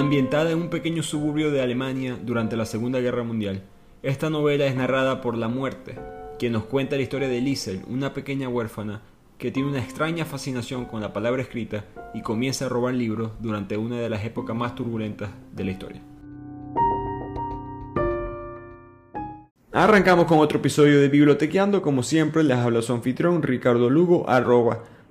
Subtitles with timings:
[0.00, 3.60] Ambientada en un pequeño suburbio de Alemania durante la Segunda Guerra Mundial,
[4.02, 5.94] esta novela es narrada por La Muerte,
[6.38, 9.02] quien nos cuenta la historia de Liesel, una pequeña huérfana
[9.36, 13.76] que tiene una extraña fascinación con la palabra escrita y comienza a robar libros durante
[13.76, 16.00] una de las épocas más turbulentas de la historia.
[19.70, 24.82] Arrancamos con otro episodio de Bibliotequeando, como siempre les habla su anfitrión Ricardo Lugo, arroba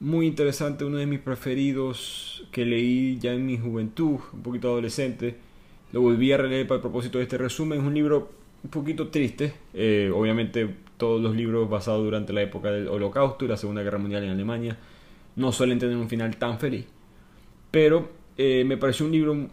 [0.00, 5.36] muy interesante, uno de mis preferidos que leí ya en mi juventud, un poquito adolescente.
[5.92, 7.80] Lo volví a releer para el propósito de este resumen.
[7.80, 8.30] Es un libro
[8.62, 9.54] un poquito triste.
[9.74, 13.98] Eh, obviamente todos los libros basados durante la época del Holocausto y la Segunda Guerra
[13.98, 14.76] Mundial en Alemania
[15.36, 16.86] no suelen tener un final tan feliz.
[17.70, 19.48] Pero eh, me pareció un libro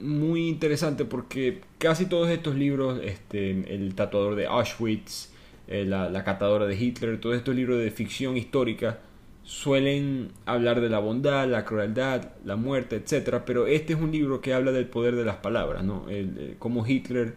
[0.00, 5.30] muy interesante porque casi todos estos libros, este, El tatuador de Auschwitz,
[5.68, 9.00] eh, la, la catadora de Hitler, todos estos libros de ficción histórica,
[9.46, 13.42] suelen hablar de la bondad, la crueldad, la muerte, etc.
[13.46, 16.06] Pero este es un libro que habla del poder de las palabras, ¿no?
[16.10, 17.36] El, cómo Hitler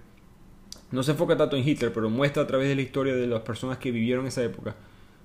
[0.91, 3.41] no se enfoca tanto en Hitler, pero muestra a través de la historia de las
[3.41, 4.75] personas que vivieron esa época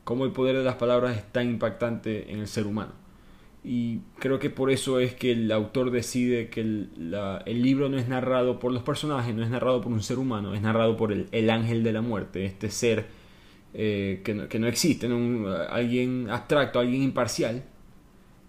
[0.04, 2.92] cómo el poder de las palabras es tan impactante en el ser humano.
[3.64, 7.96] Y creo que por eso es que el autor decide que el, el libro no
[7.96, 11.12] es narrado por los personajes, no es narrado por un ser humano, es narrado por
[11.12, 13.06] el ángel de la muerte, este ser
[13.74, 15.08] eh, que, no, que, no, existe,
[15.68, 17.64] alguien abstracto, alguien imparcial,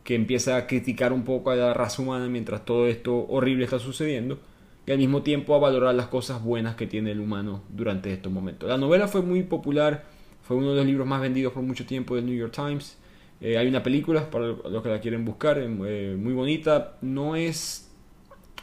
[0.04, 3.80] que empieza a criticar un poco a la raza humana mientras todo esto horrible está
[3.80, 4.40] sucediendo,
[4.86, 8.32] y al mismo tiempo a valorar las cosas buenas que tiene el humano durante estos
[8.32, 8.70] momentos.
[8.70, 10.06] La novela fue muy popular,
[10.44, 12.98] fue uno de los libros más vendidos por mucho tiempo del New York Times.
[13.42, 17.92] Eh, hay una película para los que la quieren buscar, eh, muy bonita, no es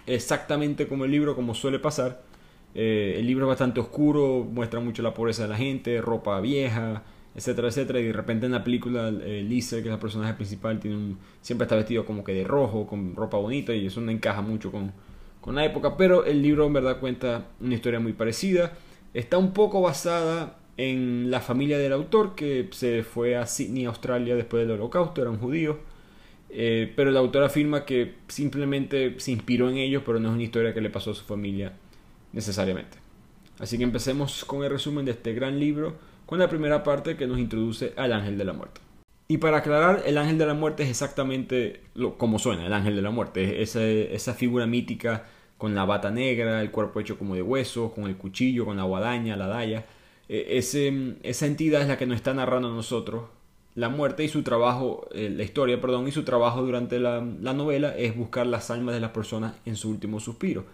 [0.07, 2.23] exactamente como el libro, como suele pasar,
[2.75, 7.03] eh, el libro es bastante oscuro, muestra mucho la pobreza de la gente, ropa vieja,
[7.35, 8.01] etcétera, etcétera.
[8.01, 10.81] Y de repente en la película, eh, Lisa, que es la personaje principal,
[11.41, 14.71] siempre está vestido como que de rojo, con ropa bonita, y eso no encaja mucho
[14.73, 14.93] con,
[15.41, 15.97] con la época.
[15.97, 18.73] Pero el libro en verdad cuenta una historia muy parecida.
[19.15, 24.35] Está un poco basada en la familia del autor, que se fue a Sydney, Australia,
[24.35, 25.79] después del holocausto, era un judío.
[26.55, 30.43] Eh, pero el autor afirma que simplemente se inspiró en ellos, pero no es una
[30.43, 31.73] historia que le pasó a su familia
[32.33, 32.99] necesariamente.
[33.59, 37.27] Así que empecemos con el resumen de este gran libro, con la primera parte que
[37.27, 38.81] nos introduce al ángel de la muerte.
[39.29, 42.97] Y para aclarar, el ángel de la muerte es exactamente lo, como suena, el ángel
[42.97, 45.27] de la muerte, esa, esa figura mítica
[45.59, 48.83] con la bata negra, el cuerpo hecho como de huesos, con el cuchillo, con la
[48.83, 49.87] guadaña, la daya.
[50.29, 53.25] E, ese, esa entidad es la que nos está narrando a nosotros
[53.75, 57.55] la muerte y su trabajo, eh, la historia, perdón, y su trabajo durante la, la
[57.55, 60.65] novela es buscar las almas de las personas en su último suspiro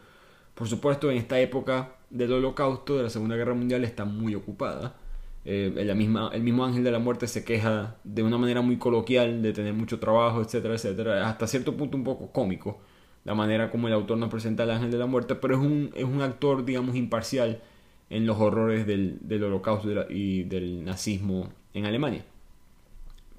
[0.59, 4.97] por supuesto, en esta época del holocausto, de la Segunda Guerra Mundial, está muy ocupada.
[5.45, 8.77] Eh, la misma, el mismo ángel de la muerte se queja de una manera muy
[8.77, 11.29] coloquial de tener mucho trabajo, etcétera, etcétera.
[11.29, 12.81] Hasta cierto punto un poco cómico
[13.25, 15.93] la manera como el autor nos presenta al ángel de la muerte, pero es un,
[15.95, 17.63] es un actor, digamos, imparcial
[18.11, 22.25] en los horrores del, del holocausto y del nazismo en Alemania.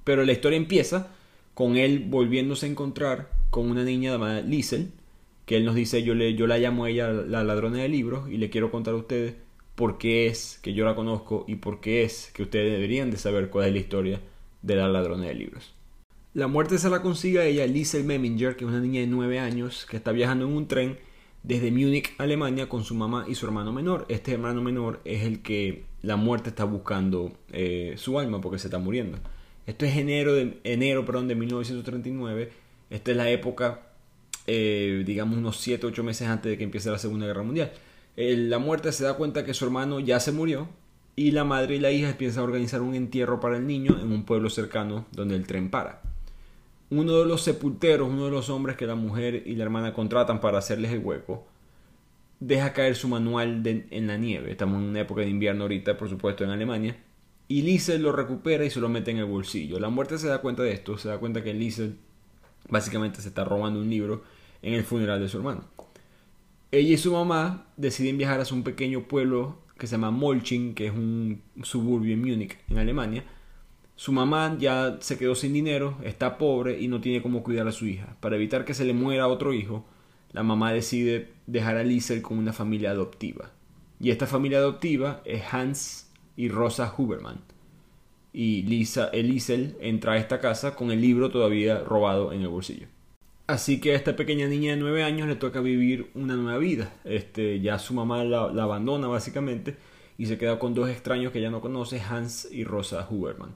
[0.04, 1.08] Pero la historia empieza
[1.52, 4.92] con él volviéndose a encontrar con una niña llamada Liesel,
[5.50, 8.30] que él nos dice, yo, le, yo la llamo a ella la ladrona de libros
[8.30, 9.34] y le quiero contar a ustedes
[9.74, 13.16] por qué es que yo la conozco y por qué es que ustedes deberían de
[13.16, 14.20] saber cuál es la historia
[14.62, 15.74] de la ladrona de libros.
[16.34, 19.40] La muerte se la consigue a ella Liesel Meminger, que es una niña de 9
[19.40, 21.00] años que está viajando en un tren
[21.42, 24.06] desde Múnich, Alemania, con su mamá y su hermano menor.
[24.08, 28.68] Este hermano menor es el que la muerte está buscando eh, su alma porque se
[28.68, 29.18] está muriendo.
[29.66, 32.52] Esto es enero de, enero, perdón, de 1939.
[32.88, 33.89] Esta es la época
[34.52, 37.70] eh, digamos unos 7, 8 meses antes de que empiece la Segunda Guerra Mundial.
[38.16, 40.68] la muerte se da cuenta que su hermano ya se murió
[41.14, 44.10] y la madre y la hija empiezan a organizar un entierro para el niño en
[44.10, 46.02] un pueblo cercano donde el tren para.
[46.90, 50.40] Uno de los sepulteros, uno de los hombres que la mujer y la hermana contratan
[50.40, 51.46] para hacerles el hueco,
[52.40, 54.50] deja caer su manual en la nieve.
[54.50, 56.96] Estamos en una época de invierno ahorita, por supuesto, en Alemania.
[57.46, 59.78] Y Liesel lo recupera y se lo mete en el bolsillo.
[59.78, 61.96] La muerte se da cuenta de esto, se da cuenta que Liesel
[62.68, 64.22] básicamente se está robando un libro
[64.62, 65.64] en el funeral de su hermano.
[66.72, 70.86] Ella y su mamá deciden viajar a un pequeño pueblo que se llama Molching, que
[70.86, 73.24] es un suburbio en Múnich, en Alemania.
[73.96, 77.72] Su mamá ya se quedó sin dinero, está pobre y no tiene cómo cuidar a
[77.72, 78.16] su hija.
[78.20, 79.84] Para evitar que se le muera otro hijo,
[80.32, 83.50] la mamá decide dejar a Liesel con una familia adoptiva.
[83.98, 87.40] Y esta familia adoptiva es Hans y Rosa Huberman.
[88.32, 92.86] Y Lisa Elisel entra a esta casa con el libro todavía robado en el bolsillo.
[93.50, 96.94] Así que a esta pequeña niña de 9 años le toca vivir una nueva vida.
[97.02, 99.76] Este, ya su mamá la, abandona básicamente
[100.16, 103.50] y se queda con dos extraños que ya no conoce, Hans y Rosa Huberman.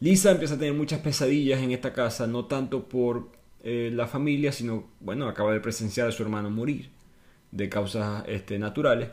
[0.00, 3.30] Lisa empieza a tener muchas pesadillas en esta casa, no tanto por
[3.64, 6.90] eh, la familia, sino, bueno, acaba de presenciar a su hermano morir
[7.52, 9.08] de causas este, naturales.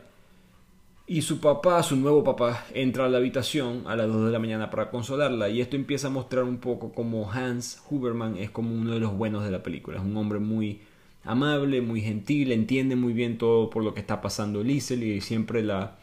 [1.10, 4.38] Y su papá, su nuevo papá, entra a la habitación a las 2 de la
[4.38, 5.48] mañana para consolarla.
[5.48, 9.12] Y esto empieza a mostrar un poco como Hans Huberman es como uno de los
[9.14, 9.98] buenos de la película.
[9.98, 10.82] Es un hombre muy
[11.24, 15.64] amable, muy gentil, entiende muy bien todo por lo que está pasando Liesel y siempre
[15.64, 15.96] la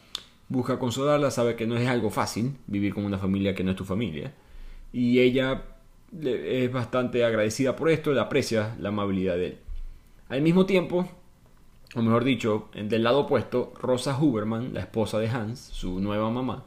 [0.49, 1.31] busca consolarla.
[1.31, 4.33] Sabe que no es algo fácil vivir con una familia que no es tu familia.
[4.91, 5.63] Y ella
[6.21, 9.57] es bastante agradecida por esto, le aprecia la amabilidad de él.
[10.27, 11.07] Al mismo tiempo,
[11.95, 16.65] o mejor dicho, del lado opuesto, Rosa Huberman, la esposa de Hans, su nueva mamá,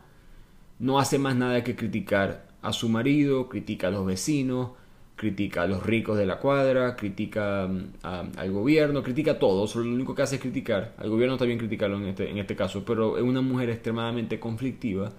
[0.78, 4.70] no hace más nada que criticar a su marido, critica a los vecinos,
[5.17, 9.84] critica a los ricos de la cuadra, critica mm, al gobierno, critica a todo, solo
[9.84, 12.82] lo único que hace es criticar, al gobierno también criticarlo en este, en este caso,
[12.87, 15.12] pero es una mujer extremadamente conflictiva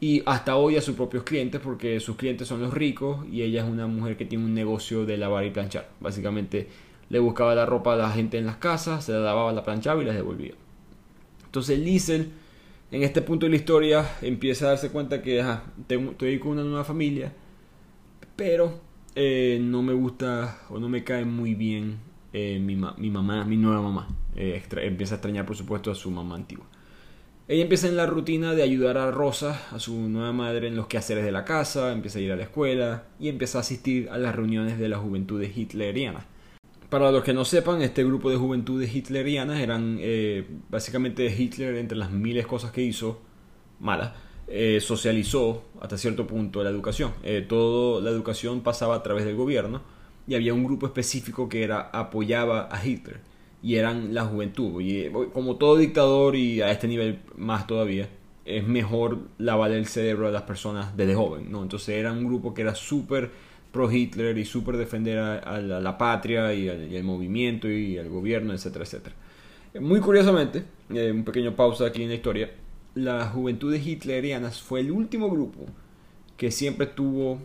[0.00, 3.64] y hasta odia a sus propios clientes porque sus clientes son los ricos y ella
[3.64, 6.68] es una mujer que tiene un negocio de lavar y planchar, básicamente
[7.12, 10.02] le buscaba la ropa a la gente en las casas, se la lavaba, la planchaba
[10.02, 10.54] y las devolvía.
[11.44, 12.30] Entonces Liesel,
[12.90, 15.44] en este punto de la historia, empieza a darse cuenta que
[15.88, 17.30] estoy con una nueva familia,
[18.34, 18.80] pero
[19.14, 21.98] eh, no me gusta o no me cae muy bien
[22.32, 24.08] eh, mi, mamá, mi nueva mamá.
[24.34, 26.64] Eh, empieza a extrañar, por supuesto, a su mamá antigua.
[27.46, 30.86] Ella empieza en la rutina de ayudar a Rosa, a su nueva madre, en los
[30.86, 34.16] quehaceres de la casa, empieza a ir a la escuela y empieza a asistir a
[34.16, 36.31] las reuniones de la juventud hitleriana.
[36.92, 41.96] Para los que no sepan, este grupo de juventudes hitlerianas eran eh, básicamente Hitler, entre
[41.96, 43.18] las miles cosas que hizo
[43.80, 44.12] malas,
[44.46, 47.12] eh, socializó hasta cierto punto la educación.
[47.22, 49.80] Eh, toda la educación pasaba a través del gobierno
[50.26, 53.20] y había un grupo específico que era apoyaba a Hitler
[53.62, 54.82] y eran la juventud.
[54.82, 58.10] Y como todo dictador y a este nivel más todavía,
[58.44, 61.62] es mejor lavar el cerebro a las personas desde joven, ¿no?
[61.62, 63.30] Entonces era un grupo que era súper
[63.72, 69.16] pro-Hitler y súper defender a, la, patria y al, movimiento y al gobierno, etcétera, etcétera.
[69.80, 72.50] Muy curiosamente, eh, un pequeño pausa aquí en la historia,
[72.94, 75.64] las juventudes hitlerianas fue el último grupo
[76.36, 77.38] que siempre estuvo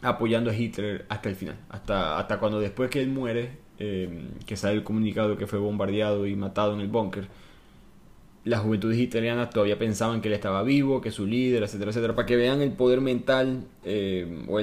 [0.00, 4.56] apoyando a Hitler hasta el final, hasta, hasta cuando después que él muere, eh, que
[4.56, 7.28] sale el comunicado que fue bombardeado y matado en el búnker,
[8.46, 12.26] las juventudes italianas todavía pensaban que él estaba vivo, que su líder, etcétera, etcétera, para
[12.26, 14.60] que vean el poder mental eh, o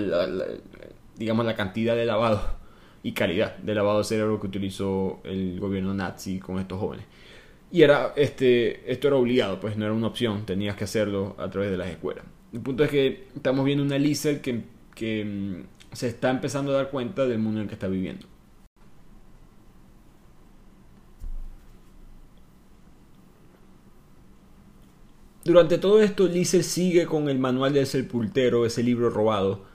[1.18, 2.42] digamos la cantidad de lavado
[3.04, 7.06] y calidad de lavado de cerebro que utilizó el gobierno nazi con estos jóvenes.
[7.74, 11.50] Y era, este, esto era obligado, pues no era una opción, tenías que hacerlo a
[11.50, 12.24] través de las escuelas.
[12.54, 14.62] El punto es que estamos viendo una Liesel que,
[14.96, 18.28] que mm, se está empezando a dar cuenta del mundo en el que está viviendo.
[25.44, 29.66] Durante todo esto, Liesel sigue con el manual del sepultero, ese libro robado.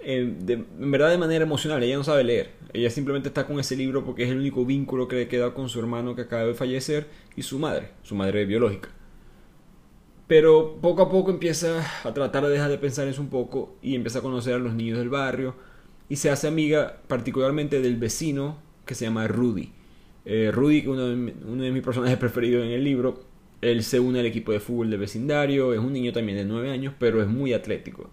[0.00, 2.52] Eh, en verdad de manera emocional, ella no sabe leer.
[2.74, 5.70] Ella simplemente está con ese libro porque es el único vínculo que le queda con
[5.70, 8.90] su hermano que acaba de fallecer y su madre, su madre biológica.
[10.26, 13.94] Pero poco a poco empieza a tratar de dejar de pensar eso un poco y
[13.94, 15.54] empieza a conocer a los niños del barrio
[16.08, 19.72] y se hace amiga particularmente del vecino que se llama Rudy.
[20.26, 21.04] Eh, Rudy, uno
[21.46, 23.20] uno de mis personajes preferidos en el libro,
[23.64, 26.70] él se une al equipo de fútbol del vecindario, es un niño también de 9
[26.70, 28.10] años, pero es muy atlético.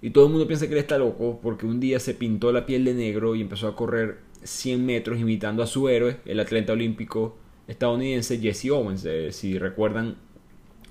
[0.00, 2.66] Y todo el mundo piensa que él está loco porque un día se pintó la
[2.66, 6.72] piel de negro y empezó a correr 100 metros imitando a su héroe, el atleta
[6.72, 9.04] olímpico estadounidense Jesse Owens.
[9.04, 10.16] Eh, si recuerdan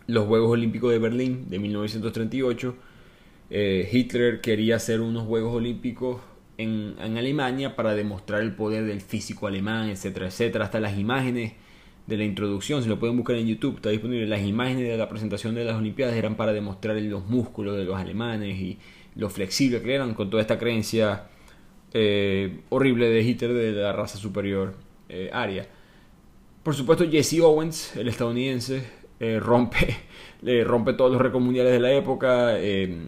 [0.07, 2.75] los Juegos Olímpicos de Berlín de 1938,
[3.49, 6.21] eh, Hitler quería hacer unos Juegos Olímpicos
[6.57, 10.65] en, en, Alemania para demostrar el poder del físico alemán, etcétera, etcétera.
[10.65, 11.53] Hasta las imágenes
[12.07, 14.25] de la introducción, si lo pueden buscar en YouTube, está disponible.
[14.25, 17.97] Las imágenes de la presentación de las Olimpiadas eran para demostrar los músculos de los
[17.97, 18.79] alemanes y
[19.15, 21.25] lo flexible que eran con toda esta creencia
[21.93, 24.75] eh, horrible de Hitler de la raza superior
[25.09, 25.67] eh, aria.
[26.63, 28.83] Por supuesto, Jesse Owens, el estadounidense,
[29.19, 29.97] eh, rompe,
[30.63, 32.55] rompe todos los récords mundiales de la época,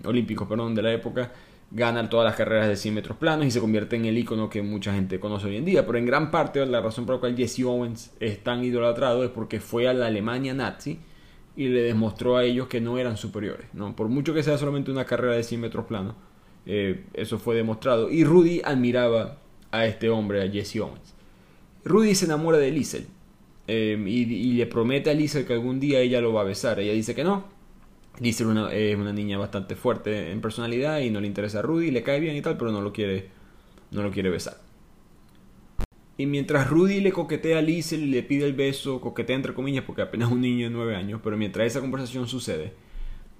[0.03, 1.31] olímpicos, perdón, de la época
[1.71, 4.61] gana todas las carreras de 100 metros planos y se convierte en el icono que
[4.61, 5.85] mucha gente conoce hoy en día.
[5.85, 9.29] Pero en gran parte la razón por la cual Jesse Owens es tan idolatrado es
[9.29, 10.99] porque fue a la Alemania nazi
[11.55, 13.67] y le demostró a ellos que no eran superiores.
[13.73, 13.95] ¿no?
[13.95, 16.15] Por mucho que sea solamente una carrera de 100 metros planos,
[16.65, 18.09] eh, eso fue demostrado.
[18.09, 19.37] Y Rudy admiraba
[19.71, 21.13] a este hombre, a Jesse Owens.
[21.83, 23.07] Rudy se enamora de Liesel.
[23.67, 26.79] em, y, le promete a Lisa que algún día ella lo va a besar.
[26.79, 27.43] Ella dice que no.
[28.19, 31.61] Lisa es una, es una niña bastante fuerte en personalidad y no le interesa a
[31.61, 33.29] Rudy, le cae bien y tal, pero no lo quiere,
[33.91, 34.57] no lo quiere besar.
[36.17, 39.85] Y mientras Rudy le coquetea a Liesel y le pide el beso, coquetea entre comillas
[39.85, 42.73] porque apenas es un niño de 9 años, pero mientras esa conversación sucede,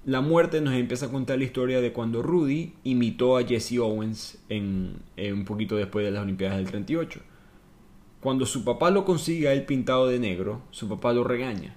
[0.06, 4.38] la muerte nos empieza a contar la historia de cuando Rudy imitó a Jesse Owens
[4.48, 7.20] en, un poquito después de las Olimpiadas del 38.
[8.22, 11.76] Cuando su papá lo consigue a él pintado de negro, su papá lo regaña.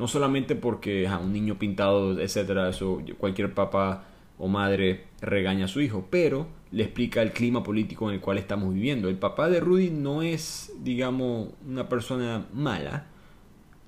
[0.00, 4.06] No solamente porque a un niño pintado, etcétera, eso cualquier papá
[4.38, 8.38] o madre regaña a su hijo, pero le explica el clima político en el cual
[8.38, 9.10] estamos viviendo.
[9.10, 13.08] El papá de Rudy no es, digamos, una persona mala,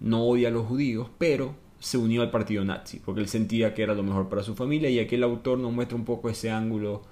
[0.00, 3.82] no odia a los judíos, pero se unió al partido nazi, porque él sentía que
[3.82, 6.50] era lo mejor para su familia y aquí el autor nos muestra un poco ese
[6.50, 7.04] ángulo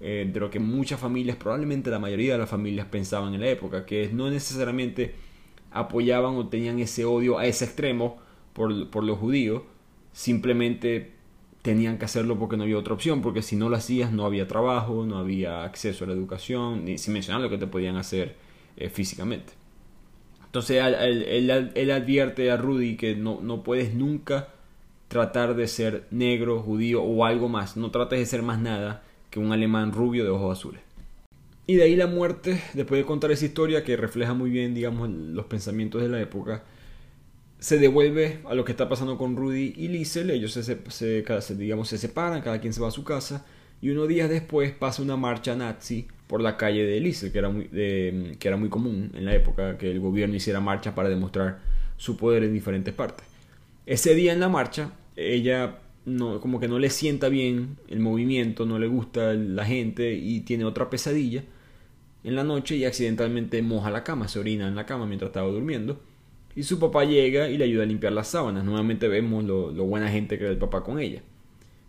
[0.00, 3.48] eh, de lo que muchas familias, probablemente la mayoría de las familias pensaban en la
[3.48, 5.14] época, que no necesariamente
[5.70, 8.24] apoyaban o tenían ese odio a ese extremo
[8.56, 9.62] por, los judíos,
[10.12, 11.12] simplemente
[11.60, 14.48] tenían que hacerlo porque no había otra opción, porque si no lo hacías no había
[14.48, 18.36] trabajo, no había acceso a la educación, ni sin mencionar lo que te podían hacer
[18.78, 19.52] eh, físicamente.
[20.46, 24.48] Entonces él, advierte a Rudy que no, no puedes nunca
[25.08, 29.38] tratar de ser negro, judío o algo más, no trates de ser más nada que
[29.38, 30.80] un alemán rubio de ojos azules.
[31.66, 35.10] Y de ahí la muerte, después de contar esa historia que refleja muy bien, digamos,
[35.10, 36.62] los pensamientos de la época,
[37.58, 40.30] se devuelve a lo que está pasando con Rudy y Liesel.
[40.30, 43.44] Ellos se, se, digamos, se separan, cada quien se va a su casa.
[43.80, 47.48] Y unos días después pasa una marcha nazi por la calle de Liesel, que era,
[47.50, 51.60] muy, que era muy común en la época que el gobierno hiciera marcha para demostrar
[51.96, 53.26] su poder en diferentes partes.
[53.84, 58.66] Ese día en la marcha, ella no, como que no le sienta bien el movimiento,
[58.66, 61.44] no le gusta la gente y tiene otra pesadilla
[62.24, 65.48] en la noche y accidentalmente moja la cama, se orina en la cama mientras estaba
[65.48, 66.00] durmiendo
[66.56, 68.64] y su papá llega y le ayuda a limpiar las sábanas.
[68.64, 71.22] Nuevamente vemos lo, buena gente que era el papá con ella.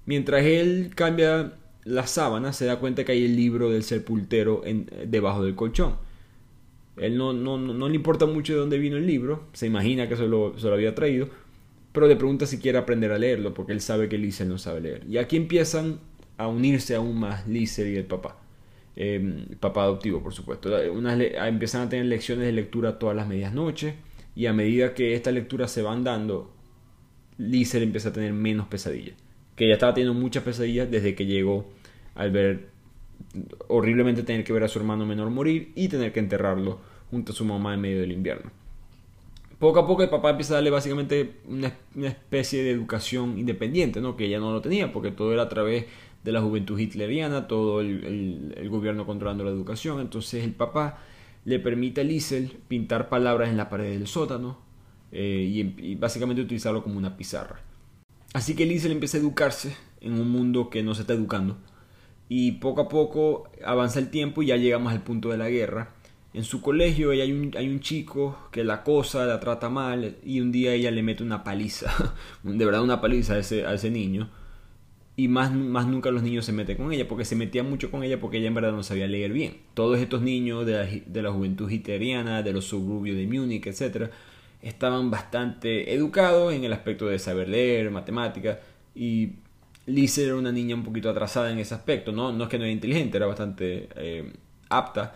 [0.06, 1.54] Mientras él cambia
[1.86, 5.96] las sábanas, se da cuenta que hay el libro del sepultero en, debajo del colchón.
[6.98, 10.18] Él no, no, no, le importa mucho de dónde vino el libro, se imagina que
[10.18, 11.30] se lo, lo había traído,
[11.94, 14.82] pero le pregunta si quiere aprender a leerlo, porque él sabe que Liesel no sabe
[14.82, 15.06] leer.
[15.08, 16.00] Y aquí empiezan
[16.38, 18.38] a unirse aún más Liesel y el papá.
[18.98, 20.76] Eh, papá adoptivo, por supuesto.
[20.78, 23.94] empiezan a tener lecciones de lectura todas las medias noches
[24.38, 26.54] y a medida que estas lecturas se van dando,
[27.40, 29.16] Liesel empieza a tener menos pesadillas.
[29.56, 31.66] Que ella estaba teniendo muchas pesadillas desde que llegó
[32.14, 32.68] al ver
[33.68, 36.80] horriblemente tener que ver a su hermano menor morir y tener que enterrarlo
[37.10, 38.52] junto a su mamá en medio del invierno.
[39.58, 41.74] Poco a poco el papá empieza a darle básicamente una,
[42.08, 44.16] especie de educación independiente, ¿no?
[44.16, 45.86] que ella no lo tenía, porque todo era a través
[46.24, 50.00] de la juventud hitleriana, todo el, el gobierno controlando la educación.
[50.00, 51.00] Entonces el papá
[51.48, 54.58] le permite a Liesel pintar palabras en la pared del sótano
[55.14, 57.62] eh, y, básicamente utilizarlo como una pizarra.
[58.34, 61.58] Así que Liesel empieza a educarse en un mundo que no se está educando
[62.28, 65.94] y poco a poco avanza el tiempo y ya llegamos al punto de la guerra.
[66.34, 70.42] En su colegio hay un, hay un chico que la acosa, la trata mal y
[70.42, 71.90] un día ella le mete una paliza,
[72.44, 74.30] de verdad una paliza a ese, a ese niño
[75.20, 78.04] y más, más nunca los niños se meten con ella, porque se metían mucho con
[78.04, 79.58] ella porque ella en verdad no sabía leer bien.
[79.74, 84.12] Todos estos niños de la, de la juventud hitleriana, de los suburbios de Múnich, etc.,
[84.62, 88.60] estaban bastante educados en el aspecto de saber leer, matemáticas,
[88.94, 89.32] y
[89.88, 92.66] Lisa era una niña un poquito atrasada en ese aspecto, no, no es que no
[92.66, 94.32] era inteligente, era bastante eh,
[94.70, 95.16] apta,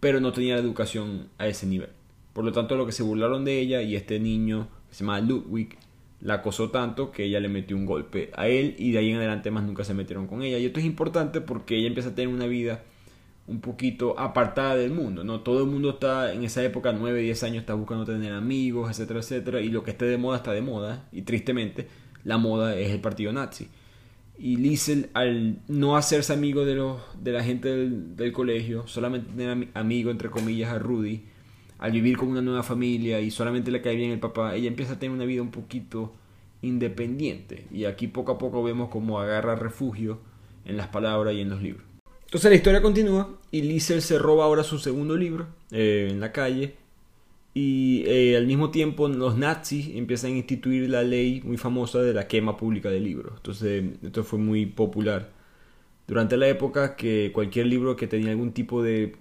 [0.00, 1.90] pero no tenía la educación a ese nivel.
[2.32, 5.20] Por lo tanto, lo que se burlaron de ella y este niño, que se llama
[5.20, 5.76] Ludwig,
[6.20, 9.18] la acosó tanto que ella le metió un golpe a él y de ahí en
[9.18, 10.58] adelante más nunca se metieron con ella.
[10.58, 12.82] Y esto es importante porque ella empieza a tener una vida
[13.46, 15.40] un poquito apartada del mundo, ¿no?
[15.40, 19.20] Todo el mundo está en esa época, 9, 10 años, está buscando tener amigos, etcétera,
[19.20, 21.88] etcétera, y lo que esté de moda está de moda, y tristemente
[22.24, 23.68] la moda es el partido nazi.
[24.38, 29.30] Y Liesel, al no hacerse amigo de, los, de la gente del, del colegio, solamente
[29.32, 31.24] tener amigo, entre comillas, a Rudy,
[31.78, 34.94] al vivir con una nueva familia y solamente le cae bien el papá, ella empieza
[34.94, 36.12] a tener una vida un poquito
[36.62, 37.66] independiente.
[37.70, 40.18] Y aquí poco a poco vemos cómo agarra refugio
[40.64, 41.84] en las palabras y en los libros.
[42.24, 46.30] Entonces la historia continúa y Liesel se roba ahora su segundo libro eh, en la
[46.30, 46.74] calle
[47.54, 52.12] y eh, al mismo tiempo los nazis empiezan a instituir la ley muy famosa de
[52.12, 53.32] la quema pública de libros.
[53.36, 55.30] Entonces esto fue muy popular
[56.06, 59.16] durante la época que cualquier libro que tenía algún tipo de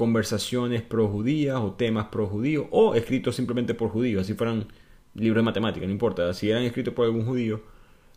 [0.00, 4.66] conversaciones pro judías o temas pro judíos o escritos simplemente por judíos, así fueran
[5.14, 7.60] libros de matemática, no importa, si eran escritos por algún judío,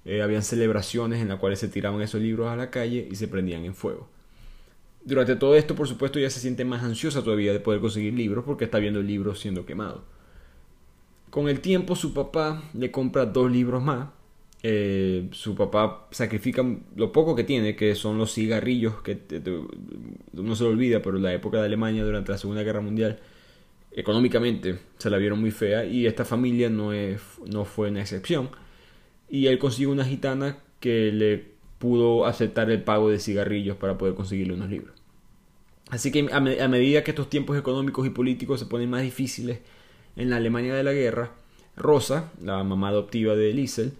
[0.06, 3.28] eh, habían celebraciones en las cuales se tiraban esos libros a la calle y se
[3.28, 4.08] prendían en fuego.
[5.04, 8.46] Durante todo esto, por supuesto, ya se siente más ansiosa todavía de poder conseguir libros
[8.46, 10.06] porque está viendo el libro siendo quemado.
[11.32, 14.08] Con el tiempo su papá le compra dos libros más.
[14.66, 16.66] Eh, su papá sacrifica
[16.96, 19.20] lo poco que tiene, que son los cigarrillos, que
[20.32, 23.20] no se lo olvida, pero en la época de Alemania durante la Segunda Guerra Mundial,
[23.92, 28.50] económicamente se la vieron muy fea y esta familia no, es, no fue una excepción.
[29.30, 34.16] Y él consigue una gitana que le pudo aceptar el pago de cigarrillos para poder
[34.16, 34.94] conseguirle unos libros.
[35.90, 39.60] Así que a, medida que estos tiempos económicos y políticos se ponen más difíciles
[40.16, 41.32] en la Alemania de la guerra,
[41.76, 43.94] Rosa, la mamá adoptiva de Liesel,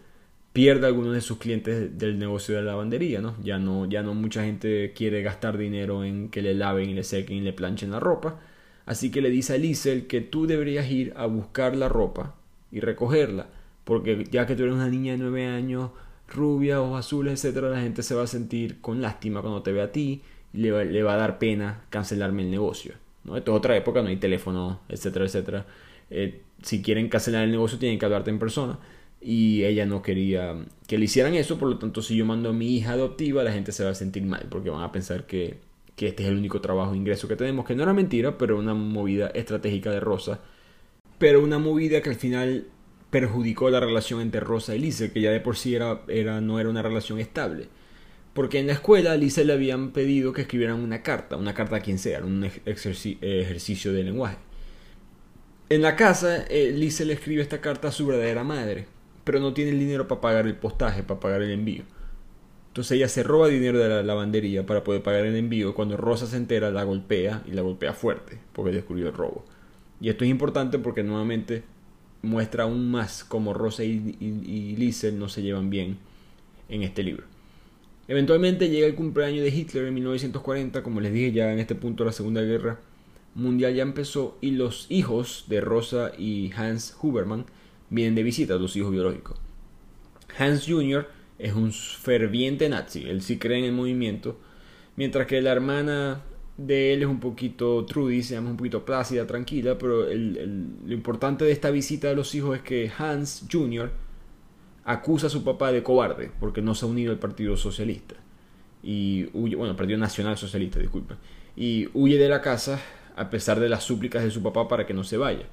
[0.54, 3.36] pierde algunos de sus clientes del negocio de la lavandería, ¿no?
[3.44, 7.04] Ya no, ya no mucha gente quiere gastar dinero en que le laven y le
[7.04, 8.40] sequen y le planchen la ropa.
[8.86, 12.36] Así que le dice a Liesel que tú deberías ir a buscar la ropa
[12.72, 13.48] y recogerla.
[13.84, 15.90] Porque ya que tú eres una niña de 9 años,
[16.28, 19.82] rubia, ojos azules, etcétera, la gente se va a sentir con lástima cuando te ve
[19.82, 20.22] a ti
[20.54, 22.94] y le va, le va a dar pena cancelarme el negocio.
[23.24, 23.38] ¿no?
[23.38, 25.66] Esto es otra época, no hay teléfono, etcétera, etcétera.
[26.12, 28.78] Eh, si quieren cancelar el negocio tienen que hablarte en persona
[29.24, 30.56] y ella no quería
[30.88, 33.54] que le hicieran eso, por lo tanto si yo mando a mi hija adoptiva la
[33.54, 35.58] gente se va a sentir mal porque van a pensar que,
[35.96, 38.74] que este es el único trabajo ingreso que tenemos, que no era mentira, pero una
[38.74, 40.42] movida estratégica de Rosa,
[41.18, 42.68] pero una movida que al final
[43.14, 46.60] perjudicó la relación entre Rosa y Lisa, que ya de por sí era, era, no
[46.60, 47.68] era una relación estable.
[48.34, 51.76] Porque en la escuela a Lisa le habían pedido que escribieran una carta, una carta
[51.76, 54.38] a quien sea, un ejercicio de lenguaje.
[55.70, 58.88] En la casa, eh, Lisa le escribe esta carta a su verdadera madre,
[59.24, 61.84] pero no tiene el dinero para pagar el postaje, para pagar el envío.
[62.68, 65.76] Entonces ella se roba dinero de la lavandería para poder pagar el envío.
[65.76, 69.46] Cuando Rosa se entera, la golpea y la golpea fuerte, porque descubrió el robo.
[70.02, 71.64] Y esto es importante porque nuevamente
[72.24, 75.98] muestra aún más cómo Rosa y, y, no se llevan bien
[76.70, 77.26] en este libro.
[78.08, 82.04] Eventualmente llega el cumpleaños de Hitler en 1940, como les dije ya en este punto
[82.04, 82.80] la Segunda Guerra
[83.36, 87.46] Mundial ya empezó y los hijos de Rosa y Hans Huberman
[87.94, 89.38] vienen de visita, los hijos biológicos.
[90.38, 91.08] Hans Jr.
[91.38, 94.40] es un ferviente nazi, él sí cree en el movimiento,
[94.96, 96.24] mientras que la hermana
[96.58, 101.46] de él es un poquito Trudy, se llama un poquito plácida, tranquila, pero lo importante
[101.46, 103.92] de esta visita de los hijos es que Hans Jr.
[104.86, 108.16] acusa a su papá de cobarde porque no se ha unido al Partido Socialista.
[108.84, 111.18] Y huye, bueno, Partido Nacional Socialista, disculpen.
[111.56, 112.82] Y huye de la casa
[113.16, 115.48] a pesar de las súplicas de su papá para que no se vaya.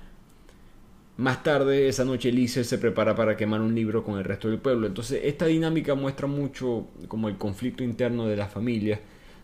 [1.20, 4.58] Más tarde, esa noche, Elise se prepara para quemar un libro con el resto del
[4.58, 4.86] pueblo.
[4.86, 8.98] Entonces, esta dinámica muestra mucho como el conflicto interno de la familia.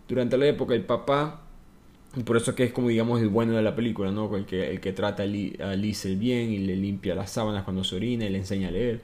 [0.09, 1.43] Durante la época, el papá
[2.17, 4.35] y por eso que es como digamos el bueno de la película, ¿no?
[4.37, 7.85] El que, el que trata a Liz el bien y le limpia las sábanas cuando
[7.85, 9.03] se orina y le enseña a leer.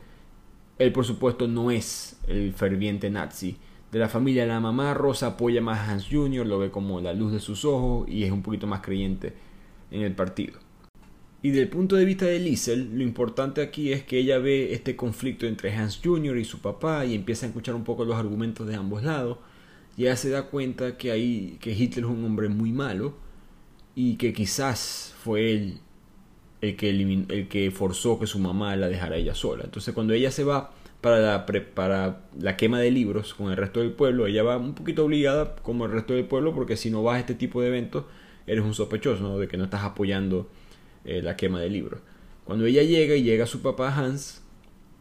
[0.79, 3.59] Él por supuesto no es el ferviente nazi.
[3.91, 7.13] De la familia la mamá Rosa apoya más a Hans Jr., lo ve como la
[7.13, 9.35] luz de sus ojos y es un poquito más creyente
[9.91, 10.62] en el partido.
[11.43, 14.95] Y del punto de vista de Liesel, lo importante aquí es que ella ve este
[14.95, 16.39] conflicto entre Hans Jr.
[16.39, 19.39] y su papá y empieza a escuchar un poco los argumentos de ambos lados
[19.97, 23.15] ya se da cuenta que, hay, que Hitler es un hombre muy malo
[23.95, 25.81] y que quizás fue él
[26.61, 29.65] el que, el que forzó que su mamá la dejara ella sola.
[29.65, 33.81] Entonces cuando ella se va para la, para la quema de libros con el resto
[33.81, 37.03] del pueblo, ella va un poquito obligada como el resto del pueblo porque si no
[37.03, 38.05] vas a este tipo de eventos
[38.47, 40.49] eres un sospechoso de que no estás apoyando
[41.05, 42.01] eh, la quema de libros.
[42.45, 44.43] Cuando ella llega y llega su papá Hans,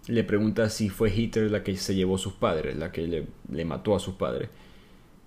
[0.08, 3.08] le pregunta si fue Hitler la que se llevó a sus padres, la que
[3.50, 4.50] le, mató a sus padres.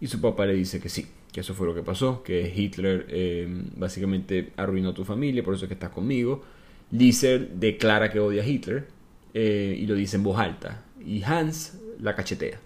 [0.01, 3.07] Y su papá le dice que sí, que eso fue lo que pasó, que Hitler
[3.09, 6.43] eh, básicamente arruinó tu familia, por eso es que estás conmigo.
[6.91, 8.87] Liesel declara que odia a Hitler
[9.33, 10.85] eh, y lo dice en voz alta.
[11.05, 12.61] Y Hans la cachetea.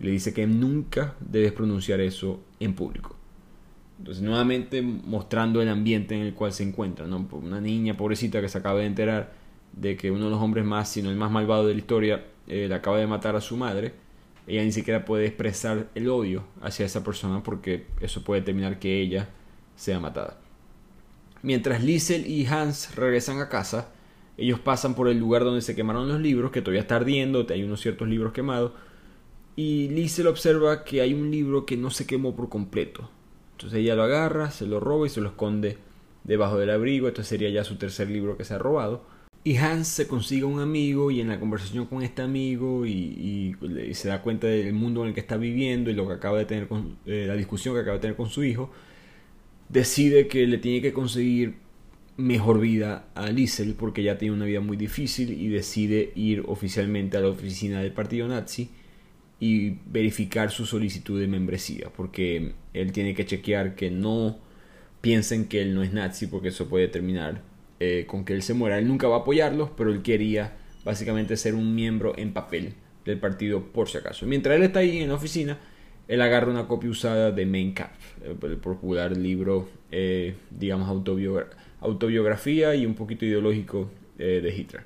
[0.00, 3.17] Le dice que nunca debes pronunciar eso en público.
[3.98, 7.06] Entonces, nuevamente mostrando el ambiente en el cual se encuentra.
[7.06, 7.28] ¿no?
[7.32, 9.32] Una niña pobrecita que se acaba de enterar
[9.72, 12.66] de que uno de los hombres más, sino el más malvado de la historia, eh,
[12.68, 13.92] le acaba de matar a su madre
[14.48, 19.00] ella ni siquiera puede expresar el odio hacia esa persona porque eso puede terminar que
[19.00, 19.28] ella
[19.76, 20.40] sea matada.
[21.42, 23.92] Mientras Liesel y Hans regresan a casa,
[24.38, 27.62] ellos pasan por el lugar donde se quemaron los libros, que todavía está ardiendo, hay
[27.62, 28.72] unos ciertos libros quemados,
[29.54, 33.10] y Liesel observa que hay un libro que no se quemó por completo.
[33.58, 35.78] Entonces ella lo agarra, se lo roba y se lo esconde
[36.22, 37.08] debajo del abrigo.
[37.08, 39.02] Esto sería ya su tercer libro que se ha robado.
[39.42, 43.56] Y Hans se consigue un amigo y en la conversación con este amigo y,
[43.94, 46.44] se da cuenta del mundo en el que está viviendo y lo que acaba de
[46.44, 48.70] tener con, eh, la discusión que acaba de tener con su hijo,
[49.68, 51.56] decide que le tiene que conseguir
[52.16, 57.16] mejor vida a Liesel porque ya tiene una vida muy difícil y decide ir oficialmente
[57.16, 58.70] a la oficina del partido nazi
[59.40, 64.38] y verificar su solicitud de membresía porque él tiene que chequear que no
[65.00, 67.42] piensen que él no es nazi porque eso puede terminar
[67.80, 68.78] eh, con que él se muera.
[68.78, 72.74] Él nunca va a apoyarlos, pero él quería básicamente ser un miembro en papel
[73.04, 74.26] del partido por si acaso.
[74.26, 75.58] Mientras él está ahí en la oficina,
[76.08, 80.88] él agarra una copia usada de Mein Kampf, el popular libro, eh, digamos,
[81.80, 84.82] autobiografía y un poquito ideológico eh, de Hitler.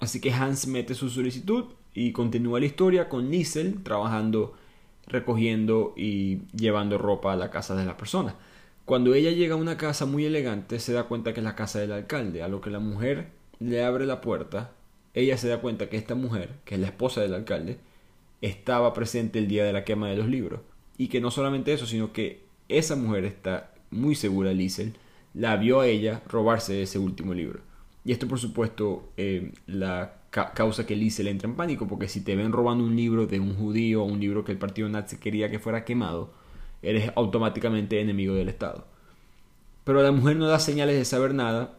[0.00, 4.54] Así que Hans mete su solicitud y continúa la historia con Liesel trabajando,
[5.06, 8.34] recogiendo y llevando ropa a la casa de las personas.
[8.84, 11.78] Cuando ella llega a una casa muy elegante, se da cuenta que es la casa
[11.78, 13.28] del alcalde, a lo que la mujer
[13.60, 14.72] le abre la puerta.
[15.14, 17.78] Ella se da cuenta que esta mujer, que es la esposa del alcalde,
[18.40, 20.60] estaba presente el día de la quema de los libros.
[20.98, 24.94] Y que no solamente eso, sino que esa mujer está muy segura, Liesel,
[25.34, 27.60] la vio a ella robarse ese último libro.
[28.04, 32.34] Y esto, por supuesto, eh, la causa que Liesel entra en pánico, porque si te
[32.34, 35.50] ven robando un libro de un judío o un libro que el partido nazi quería
[35.50, 36.32] que fuera quemado,
[36.82, 38.86] eres automáticamente enemigo del Estado.
[39.84, 41.78] Pero la mujer no da señales de saber nada,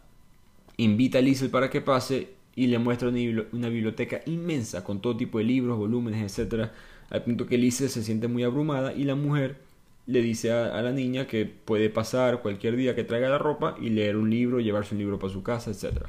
[0.78, 5.39] invita a Liesel para que pase y le muestra una biblioteca inmensa con todo tipo
[5.39, 6.70] de libros, volúmenes, etc.
[7.10, 9.58] Al punto que Liesel se siente muy abrumada y la mujer
[10.06, 13.89] le dice a, la niña que puede pasar cualquier día que traiga la ropa y
[13.89, 16.06] leer un libro, llevarse un libro para su casa, etc.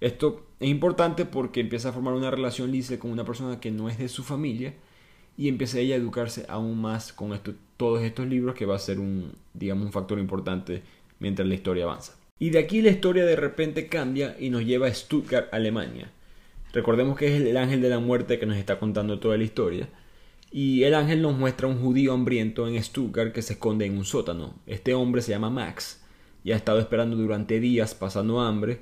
[0.00, 3.88] Esto es importante porque empieza a formar una relación Liesel con una persona que no
[3.88, 4.74] es de su familia
[5.38, 7.38] y empieza ella a educarse aún más con
[7.76, 10.82] todos estos libros que va a ser un, digamos, un factor importante
[11.18, 12.16] mientras la historia avanza.
[12.38, 16.10] Y de aquí la historia de repente cambia y nos lleva a Stuttgart, Alemania.
[16.72, 19.88] Recordemos que es el ángel de la muerte que nos está contando toda la historia.
[20.52, 24.04] Y el ángel nos muestra un judío hambriento en Stuttgart que se esconde en un
[24.04, 24.54] sótano.
[24.66, 26.02] Este hombre se llama Max
[26.44, 28.80] y ha estado esperando durante días, pasando hambre,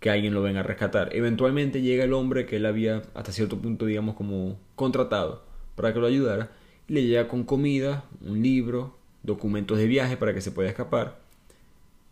[0.00, 1.14] que alguien lo venga a rescatar.
[1.14, 6.00] Eventualmente llega el hombre que él había hasta cierto punto, digamos, como contratado para que
[6.00, 6.50] lo ayudara.
[6.88, 11.18] le llega con comida, un libro, documentos de viaje para que se pueda escapar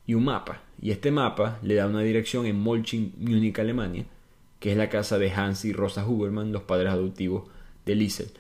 [0.06, 0.62] y un mapa.
[0.80, 4.06] Y este mapa le da una dirección en Molching, Múnich, Alemania,
[4.60, 7.44] que es la casa de Hans y Rosa Huberman, los padres adoptivos
[7.86, 8.30] de Liesel.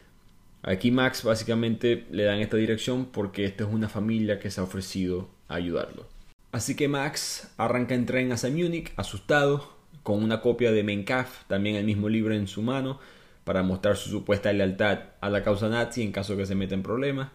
[0.62, 4.64] Aquí Max básicamente le dan esta dirección porque esta es una familia que se ha
[4.64, 6.06] ofrecido a ayudarlo.
[6.54, 9.72] Así que Max arranca en tren hacia Múnich, asustado,
[10.04, 13.00] con una copia de Menkaf, también el mismo libro en su mano,
[13.42, 16.84] para mostrar su supuesta lealtad a la causa nazi en caso que se meta en
[16.84, 17.32] problemas.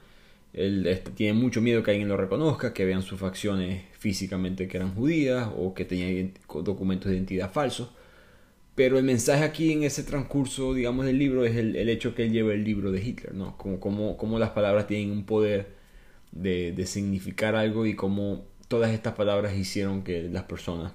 [0.53, 4.77] Él este, tiene mucho miedo que alguien lo reconozca, que vean sus facciones físicamente que
[4.77, 6.31] eran judías o que tenían
[6.63, 7.89] documentos de identidad falsos.
[8.73, 12.31] Pero el mensaje aquí en ese transcurso, digamos, del libro es el, hecho que él
[12.31, 13.57] lleva el libro de Hitler, ¿no?
[13.57, 15.67] Como las palabras tienen un poder
[16.31, 20.93] de, de, significar algo y cómo todas estas palabras hicieron que las personas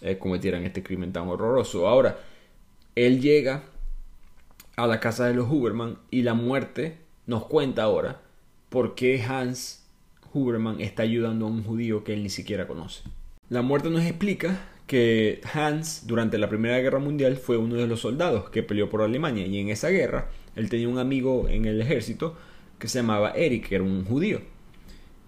[0.00, 1.88] eh, cometieran este crimen tan horroroso.
[1.88, 2.18] Ahora,
[2.94, 3.64] él llega
[4.76, 8.20] a la casa de los Huberman y la muerte nos cuenta ahora
[8.68, 9.84] por qué Hans
[10.32, 13.02] Huberman está ayudando a un judío que él ni siquiera conoce.
[13.48, 18.00] La muerte nos explica que Hans durante la Primera Guerra Mundial fue uno de los
[18.00, 21.80] soldados que peleó por Alemania y en esa guerra él tenía un amigo en el
[21.80, 22.36] ejército
[22.78, 24.40] que se llamaba Eric, que era un judío.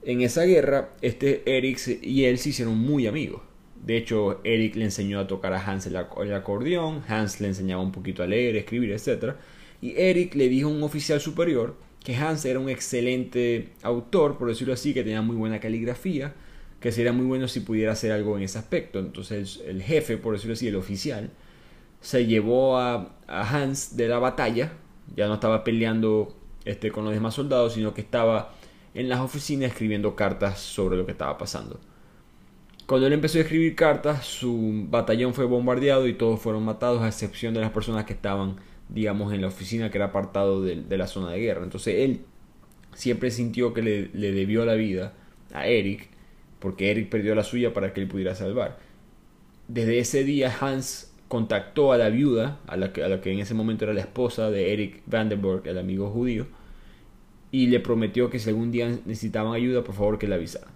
[0.03, 3.43] En esa guerra, este Eric y él se hicieron muy amigos.
[3.85, 7.93] De hecho, Eric le enseñó a tocar a Hans el, acordeón, Hans le enseñaba un
[7.93, 9.35] poquito a leer, escribir, etc.
[9.81, 14.49] Y Eric le dijo a un oficial superior que Hans era un excelente autor, por
[14.49, 16.35] decirlo así, que tenía muy buena caligrafía,
[16.81, 18.99] que sería muy bueno si pudiera hacer algo en ese aspecto.
[18.99, 21.31] Entonces el, jefe, por decirlo así, el oficial,
[22.01, 24.73] se llevó a, Hans de la batalla,
[25.15, 26.35] ya no estaba peleando
[26.65, 28.55] este, con los demás soldados, sino que estaba
[28.95, 31.81] en las oficinas escribiendo cartas sobre lo que estaba pasando.
[32.87, 37.07] Cuando él empezó a escribir cartas, su batallón fue bombardeado y todos fueron matados, a
[37.07, 38.57] excepción de las personas que estaban,
[38.89, 41.63] digamos, en la oficina que era apartado de, la zona de guerra.
[41.63, 42.23] Entonces él
[42.93, 45.15] siempre sintió que le, debió la vida
[45.53, 46.09] a Eric,
[46.59, 48.79] porque Eric perdió la suya para que él pudiera salvar.
[49.69, 53.39] Desde ese día Hans contactó a la viuda, a la que, a la que en
[53.39, 56.49] ese momento era la esposa de Eric Vandenberg, el amigo judío,
[57.53, 60.69] y le prometió que si algún día necesitaban ayuda, por favor que le avisara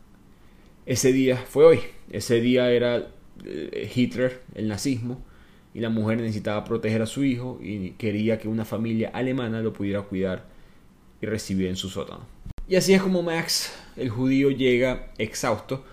[0.87, 1.81] ese día fue hoy.
[2.11, 3.09] Ese día era
[3.45, 5.23] eh, Hitler, el nazismo,
[5.73, 9.73] y la mujer necesitaba proteger a su hijo y quería que una familia alemana lo
[9.73, 10.45] pudiera cuidar
[11.21, 12.27] y recibir en su sótano.
[12.69, 15.85] Y así es como Max, el judío, llega exhausto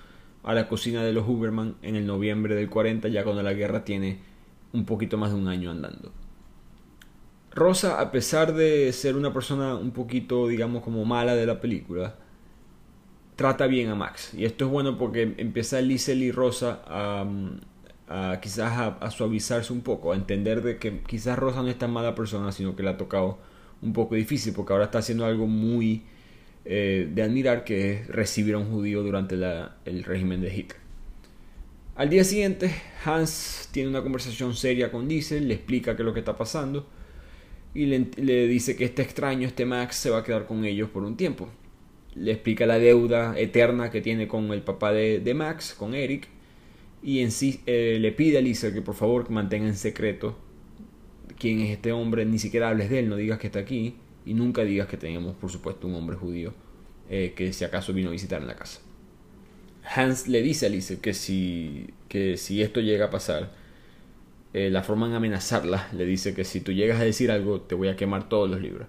[0.43, 3.83] a la cocina de los Huberman en el noviembre del 40, ya cuando la guerra
[3.83, 4.19] tiene
[4.73, 6.11] un poquito más de un año andando.
[7.53, 12.15] Rosa, a pesar de ser una persona un poquito, digamos, como mala de la película,
[13.35, 14.33] trata bien a Max.
[14.33, 20.13] Y esto es bueno porque empieza Liesel y Rosa a, quizás a, suavizarse un poco,
[20.13, 22.97] a entender de que quizás Rosa no es tan mala persona, sino que le ha
[22.97, 23.37] tocado
[23.81, 26.03] un poco difícil, porque ahora está haciendo algo muy
[26.63, 30.79] eh, de admirar, que es recibir a un judío durante el régimen de Hitler.
[31.95, 36.13] Al día siguiente, Hans tiene una conversación seria con Liesel, le explica qué es lo
[36.13, 36.87] que está pasando
[37.73, 41.03] y le, dice que este extraño, este Max, se va a quedar con ellos por
[41.03, 41.47] un tiempo.
[42.15, 46.27] Le explica la deuda eterna que tiene con el papá de, Max, con Eric,
[47.01, 50.37] y en sí eh, le pide a Lisa que por favor mantenga en secreto
[51.39, 54.33] quién es este hombre, ni siquiera hables de él, no digas que está aquí, y
[54.33, 56.53] nunca digas que tenemos, por supuesto, un hombre judío
[57.09, 58.81] eh, que si acaso vino a visitar en la casa.
[59.83, 63.53] Hans le dice a Lisa que si, que si esto llega a pasar,
[64.53, 67.75] eh, la forma en amenazarla, le dice que si tú llegas a decir algo, te
[67.75, 68.87] voy a quemar todos los libros.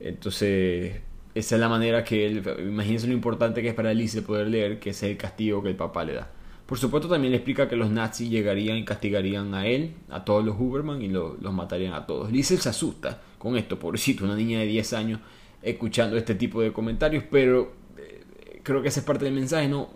[0.00, 1.00] Entonces,
[1.34, 4.78] esa es la manera que él, imagínense lo importante que es para Alice poder leer,
[4.78, 6.30] que es el castigo que el papá le da.
[6.66, 10.44] Por supuesto, también le explica que los nazis llegarían y castigarían a él, a todos
[10.44, 12.32] los Huberman y los matarían a todos.
[12.32, 15.20] Liesel se asusta con esto, pobrecito, una niña de 10 años
[15.60, 19.90] escuchando este tipo de comentarios, pero eh, creo que esa es parte del mensaje, ¿no?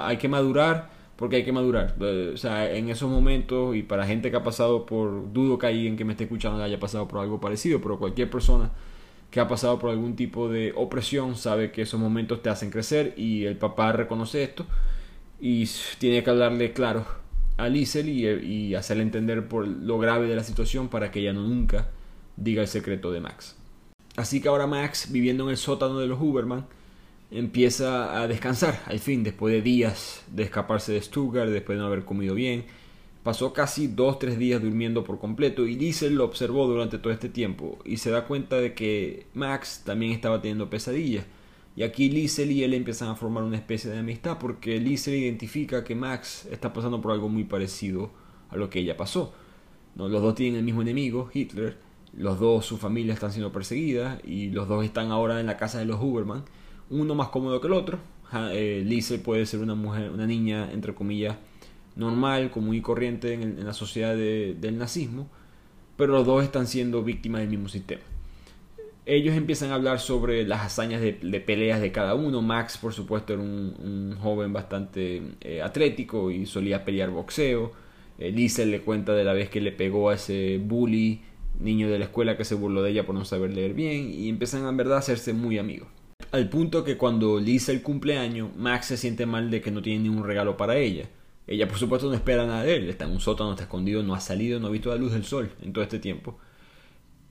[0.00, 1.94] hay que madurar porque hay que madurar.
[2.00, 5.66] Eh, o sea, en esos momentos y para gente que ha pasado por, dudo que
[5.66, 8.70] alguien que me esté escuchando haya pasado por algo parecido, pero cualquier persona
[9.30, 13.14] que ha pasado por algún tipo de opresión sabe que esos momentos te hacen crecer
[13.16, 14.66] y el papá reconoce esto
[15.40, 17.04] y tiene que hablarle claro
[17.56, 21.32] a Liesel y, y hacerle entender por lo grave de la situación para que ella
[21.32, 21.88] no nunca
[22.36, 23.56] diga el secreto de Max.
[24.16, 26.66] Así que ahora Max, viviendo en el sótano de los Huberman,
[27.30, 31.88] empieza a descansar al fin, después de días de escaparse de Stuttgart, después de no
[31.88, 32.64] haber comido bien.
[33.22, 37.28] Pasó casi dos tres días durmiendo por completo y Liesel lo observó durante todo este
[37.28, 41.26] tiempo y se da cuenta de que Max también estaba teniendo pesadillas.
[41.74, 45.82] Y aquí Liesel y él empiezan a formar una especie de amistad porque Liesel identifica
[45.82, 48.12] que Max está pasando por algo muy parecido
[48.48, 49.34] a lo que ella pasó.
[49.96, 50.08] ¿No?
[50.08, 51.78] Los dos tienen el mismo enemigo, Hitler.
[52.16, 55.80] Los dos, su familia están siendo perseguidas y los dos están ahora en la casa
[55.80, 56.44] de los Huberman
[56.90, 57.98] uno más cómodo que el otro.
[58.52, 61.36] Eh, Lise puede ser una mujer, una niña, entre comillas,
[61.94, 65.28] normal, común y corriente en, la sociedad del nazismo,
[65.96, 68.02] pero los dos están siendo víctimas del mismo sistema.
[69.06, 72.42] Ellos empiezan a hablar sobre las hazañas de, peleas de cada uno.
[72.42, 77.70] Max, por supuesto, era un, joven bastante eh, atlético y solía pelear boxeo.
[78.18, 81.20] Eh, Lise le cuenta de la vez que le pegó a ese bully,
[81.60, 84.28] niño de la escuela que se burló de ella por no saber leer bien, y
[84.28, 85.88] empiezan en verdad a hacerse muy amigos.
[86.36, 90.02] Al punto que cuando Lisa el cumpleaños, Max se siente mal de que no tiene
[90.02, 91.08] ningún regalo para ella.
[91.46, 94.14] Ella por supuesto no espera nada de él, está en un sótano, está escondido, no
[94.14, 96.38] ha salido, no ha visto la luz del sol en todo este tiempo.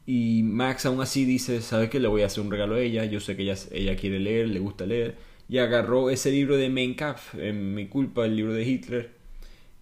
[0.08, 2.00] Y Max aún así dice, ¿sabes qué?
[2.00, 4.48] Le voy a hacer un regalo a ella, yo sé que ella, ella quiere leer,
[4.50, 5.18] le gusta leer.
[5.48, 9.12] Y agarró ese libro de Mein Kampf, en mi culpa, el libro de Hitler,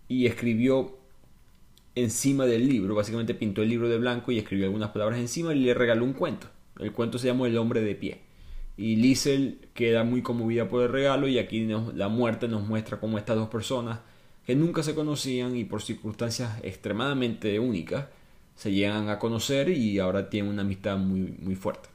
[0.09, 0.97] y escribió
[1.95, 5.59] encima del libro, básicamente pintó el libro de blanco y escribió algunas palabras encima y
[5.59, 6.47] le regaló un cuento.
[6.77, 8.32] El cuento se llamó El hombre de pie
[8.77, 13.17] y Liesel queda muy conmovida por el regalo y aquí la muerte nos muestra cómo
[13.17, 13.99] estas dos personas
[14.45, 18.07] que nunca se conocían y por circunstancias extremadamente únicas
[18.55, 21.89] se llegan a conocer y ahora tienen una amistad muy, muy fuerte.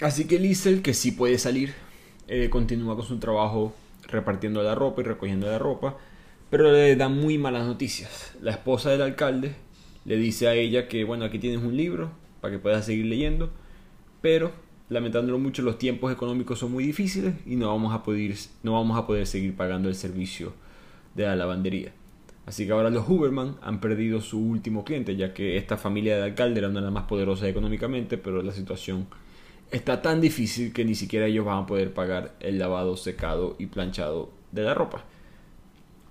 [0.00, 1.74] Así que Liesel, que sí puede salir,
[2.28, 3.74] eh, continúa con su trabajo
[4.08, 5.96] repartiendo la ropa y recogiendo la ropa,
[6.50, 8.34] pero le da muy malas noticias.
[8.42, 9.54] La esposa del alcalde
[10.04, 13.50] le dice a ella que, bueno, aquí tienes un libro para que puedas seguir leyendo,
[14.20, 14.52] pero
[14.88, 18.98] lamentándolo mucho, los tiempos económicos son muy difíciles y no vamos a poder, no vamos
[18.98, 20.52] a poder seguir pagando el servicio
[21.14, 21.92] de la lavandería.
[22.46, 26.24] Así que ahora los Huberman han perdido su último cliente, ya que esta familia de
[26.24, 29.06] alcalde era una de las más poderosas económicamente, pero la situación
[29.70, 33.66] está tan difícil que ni siquiera ellos van a poder pagar el lavado, secado y
[33.66, 35.04] planchado de la ropa.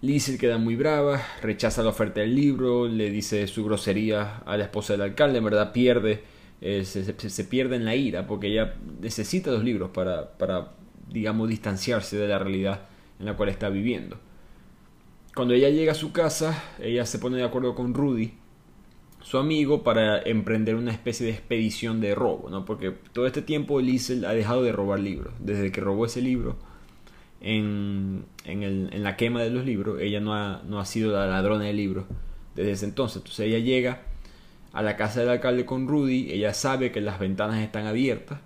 [0.02, 4.66] Liesel queda muy brava, rechaza la oferta del libro, le dice su grosería a la
[4.66, 6.24] esposa del alcalde, en verdad pierde
[6.66, 10.72] eh, se, pierde en la ira porque ella necesita los libros para, para,
[11.10, 12.88] digamos, distanciarse de la realidad
[13.20, 14.18] en la cual está viviendo.
[15.36, 18.36] Cuando ella llega a su casa, ella se pone de acuerdo con Rudy,
[19.22, 22.64] su amigo, para emprender una especie de expedición de robo, ¿no?
[22.64, 25.34] Porque todo este tiempo Liesel ha dejado de robar libros.
[25.40, 26.56] Desde que robó ese libro
[27.42, 31.12] en, en, el, en la quema de los libros, ella no ha, no ha sido
[31.12, 32.06] la ladrona de libros
[32.56, 33.18] desde ese entonces.
[33.18, 34.13] Entonces ella llega
[34.74, 38.40] a la casa del alcalde con Rudy, ella sabe que las ventanas están abiertas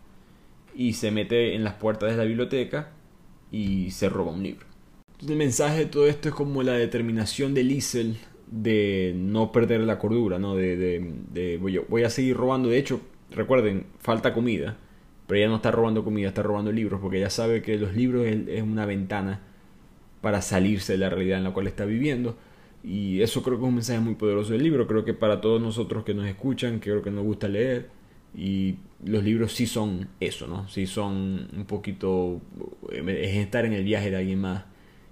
[0.76, 2.90] y se mete en las puertas de la biblioteca
[3.50, 4.68] y se roba un libro.
[5.08, 9.82] Entonces, el mensaje de todo esto es como la determinación de Liesel de no perder
[9.82, 10.56] la cordura, ¿no?
[10.56, 12.70] De, de, voy, a seguir robando.
[12.70, 14.78] De hecho, recuerden, falta comida,
[15.28, 18.28] pero ella no está robando comida, está robando libros, porque ella sabe que los libros
[18.28, 19.42] es una ventana
[20.22, 22.38] para salirse de la realidad en la cual está viviendo
[22.88, 24.88] y eso creo que es un mensaje muy poderoso del libro.
[24.88, 27.90] Creo que para todos nosotros que nos escuchan, creo que nos gusta leer,
[28.34, 30.70] y los libros sí son eso, ¿no?
[30.70, 32.40] Sí son un poquito...
[32.90, 34.64] es estar en el viaje de alguien más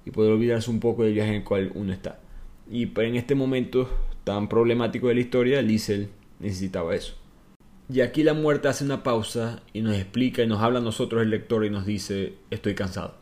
[0.06, 2.22] y poder olvidarse un poco del viaje en el cual uno está.
[2.72, 3.90] Y en este momento
[4.24, 6.10] tan problemático de la historia, Liesel
[6.40, 7.16] necesitaba eso.
[7.92, 11.22] Y aquí la muerte hace una pausa y nos explica y nos habla a nosotros
[11.22, 13.16] el lector y nos dice, estoy cansado.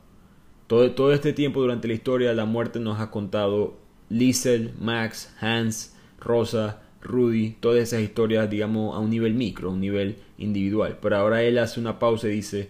[0.67, 3.82] Todo, todo este tiempo durante la historia la muerte nos ha contado
[4.13, 9.81] Liesel, Max, Hans, Rosa, Rudy, todas esas historias, digamos, a un nivel micro, a un
[9.81, 10.97] nivel individual.
[11.01, 12.69] Pero ahora él hace una pausa y dice,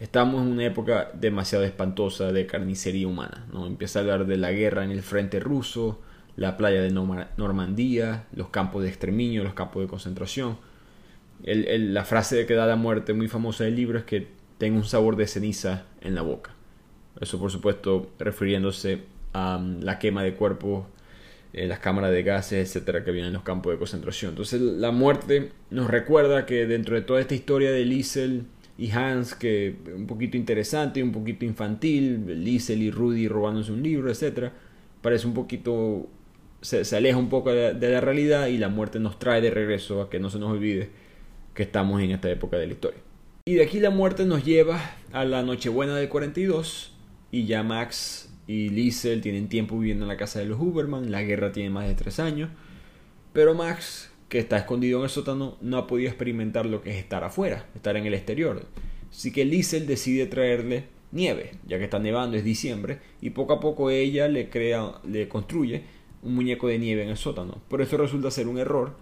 [0.00, 3.46] estamos en una época demasiado espantosa de carnicería humana.
[3.52, 3.66] ¿no?
[3.66, 6.00] Empieza a hablar de la guerra en el frente ruso,
[6.36, 10.56] la playa de Normandía, los campos de exterminio, los campos de concentración
[11.42, 15.16] la frase que da la muerte muy famosa del libro es que tengo un sabor
[15.16, 16.52] de ceniza en la boca.
[17.20, 19.02] Eso por supuesto refiriéndose
[19.34, 20.86] la quema de cuerpos,
[21.52, 24.30] en las cámaras de gases, etcétera, que vienen en los campos de concentración.
[24.30, 28.44] Entonces la muerte nos recuerda que dentro de toda esta historia de Liesel
[28.76, 34.10] y Hans, que un poquito interesante, un poquito infantil, Liesel y Rudy robándose un libro,
[34.10, 34.52] etcétera,
[35.00, 36.08] parece un poquito
[36.60, 40.02] se, aleja un poco de, de la realidad y la muerte nos trae de regreso
[40.02, 40.90] a que no se nos olvide
[41.54, 43.00] que estamos en esta época de la historia.
[43.46, 44.80] Y de aquí la muerte nos lleva
[45.12, 46.92] a la Nochebuena del 42
[47.30, 51.22] y ya Max y Liesel tienen tiempo viviendo en la casa de los Huberman, la
[51.22, 52.50] guerra tiene más de tres años,
[53.32, 56.96] pero Max, que está escondido en el sótano, no ha podido experimentar lo que es
[56.96, 58.66] estar afuera, estar en el exterior.
[59.10, 63.60] Así que Liesel decide traerle nieve, ya que está nevando, es diciembre, y poco a
[63.60, 65.82] poco ella le crea, le construye
[66.22, 67.60] un muñeco de nieve en el sótano.
[67.68, 68.96] Por eso resulta ser un error,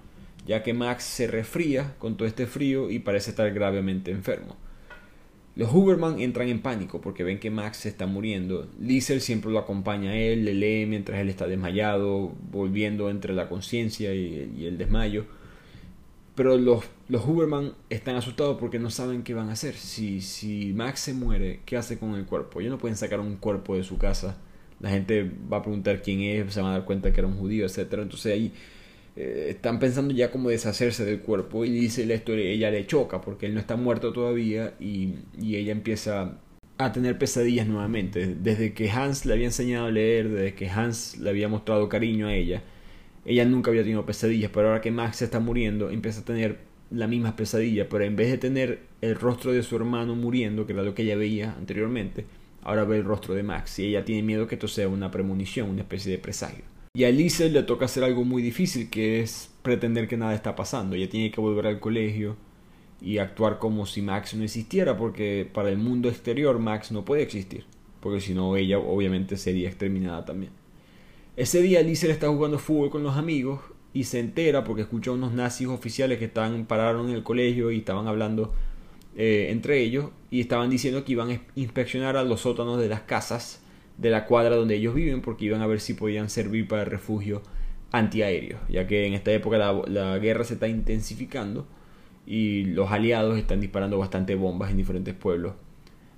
[0.46, 4.56] ya que Max se resfría con todo este frío y parece estar gravemente enfermo.
[5.54, 8.68] Los Huberman entran en pánico porque ven que Max se está muriendo.
[8.80, 13.48] Liesel siempre lo acompaña a él, le lee mientras él está desmayado, volviendo entre la
[13.48, 15.26] conciencia y, el desmayo.
[16.34, 19.74] Pero los, los Huberman están asustados porque no saben qué van a hacer.
[19.74, 22.60] Si, si Max se muere, ¿qué hace con el cuerpo?
[22.60, 24.38] Ellos no pueden sacar un cuerpo de su casa.
[24.80, 27.36] La gente va a preguntar quién es, se van a dar cuenta que era un
[27.36, 27.92] judío, etc.
[27.92, 28.52] Entonces ahí
[29.16, 33.20] eh, están pensando ya como deshacerse del cuerpo y dice la historia, ella le choca
[33.20, 36.38] porque él no está muerto todavía y, y ella empieza
[36.78, 38.34] a tener pesadillas nuevamente.
[38.34, 42.28] Desde que Hans le había enseñado a leer, desde que Hans le había mostrado cariño
[42.28, 42.62] a ella,
[43.24, 46.58] ella nunca había tenido pesadillas, pero ahora que Max se está muriendo, empieza a tener
[46.90, 50.72] la misma pesadilla, pero en vez de tener el rostro de su hermano muriendo, que
[50.72, 52.26] era lo que ella veía anteriormente,
[52.62, 55.70] ahora ve el rostro de Max y ella tiene miedo que esto sea una premonición,
[55.70, 56.64] una especie de presagio.
[56.94, 60.54] Y a Elise le toca hacer algo muy difícil, que es pretender que nada está
[60.54, 60.94] pasando.
[60.94, 62.36] Ella tiene que volver al colegio
[63.00, 67.22] y actuar como si Max no existiera, porque para el mundo exterior Max no puede
[67.22, 67.64] existir,
[68.00, 70.52] porque si no ella obviamente sería exterminada también.
[71.34, 73.60] Ese día le está jugando fútbol con los amigos
[73.94, 77.70] y se entera porque escucha a unos nazis oficiales que estaban pararon en el colegio
[77.70, 78.52] y estaban hablando
[79.16, 83.00] eh, entre ellos y estaban diciendo que iban a inspeccionar a los sótanos de las
[83.00, 83.61] casas
[83.98, 87.42] de la cuadra donde ellos viven porque iban a ver si podían servir para refugio
[87.92, 91.66] antiaéreo, ya que en esta época la, guerra se está intensificando
[92.26, 95.54] y los aliados están disparando bastante bombas en diferentes pueblos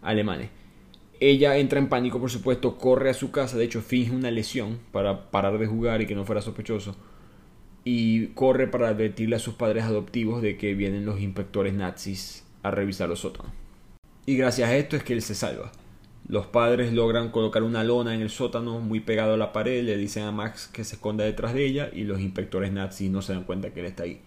[0.02, 0.50] alemanes.
[1.20, 4.78] Ella entra en pánico, por supuesto, corre a su casa, de hecho finge una lesión
[4.92, 6.96] para parar de jugar y que no fuera sospechoso,
[7.84, 12.70] y corre para advertirle a sus padres adoptivos de que vienen los inspectores nazis a
[12.70, 13.52] revisar los sótanos.
[14.26, 15.70] Y gracias a esto es que él se salva.
[16.26, 19.96] Los padres logran colocar una lona en el sótano muy pegado a la pared, le
[19.98, 23.34] dicen a Max que se esconda detrás de ella y los inspectores nazis no se
[23.34, 24.20] dan cuenta que él está ahí.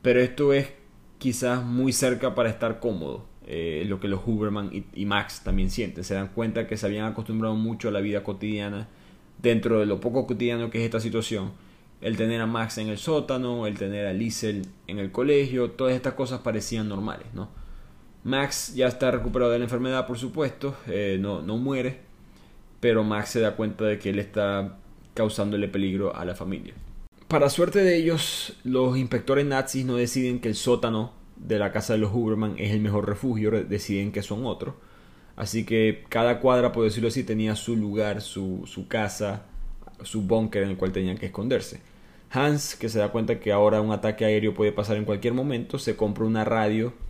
[0.00, 0.68] Pero esto es
[1.18, 6.04] quizás muy cerca para estar cómodo, eh, lo que los Huberman y, Max también sienten.
[6.04, 8.88] Se dan cuenta que se habían acostumbrado mucho a la vida cotidiana
[9.42, 11.52] dentro de lo poco cotidiano que es esta situación.
[12.00, 15.94] El tener a Max en el sótano, el tener a Liesel en el colegio, todas
[15.94, 17.48] estas cosas parecían normales, ¿no?
[18.26, 22.00] Max ya está recuperado de la enfermedad, por supuesto, eh, no, no muere,
[22.80, 24.78] pero Max se da cuenta de que él está
[25.14, 26.74] causándole peligro a la familia.
[27.28, 31.92] Para suerte de ellos, los inspectores nazis no deciden que el sótano de la casa
[31.92, 34.74] de los Huberman es el mejor refugio, deciden que son otros.
[35.36, 39.44] Así que cada cuadra, por decirlo así, tenía su lugar, su, su casa,
[40.02, 41.80] su búnker en el cual tenían que esconderse.
[42.32, 45.78] Hans, que se da cuenta que ahora un ataque aéreo puede pasar en cualquier momento,
[45.78, 47.05] se compra una radio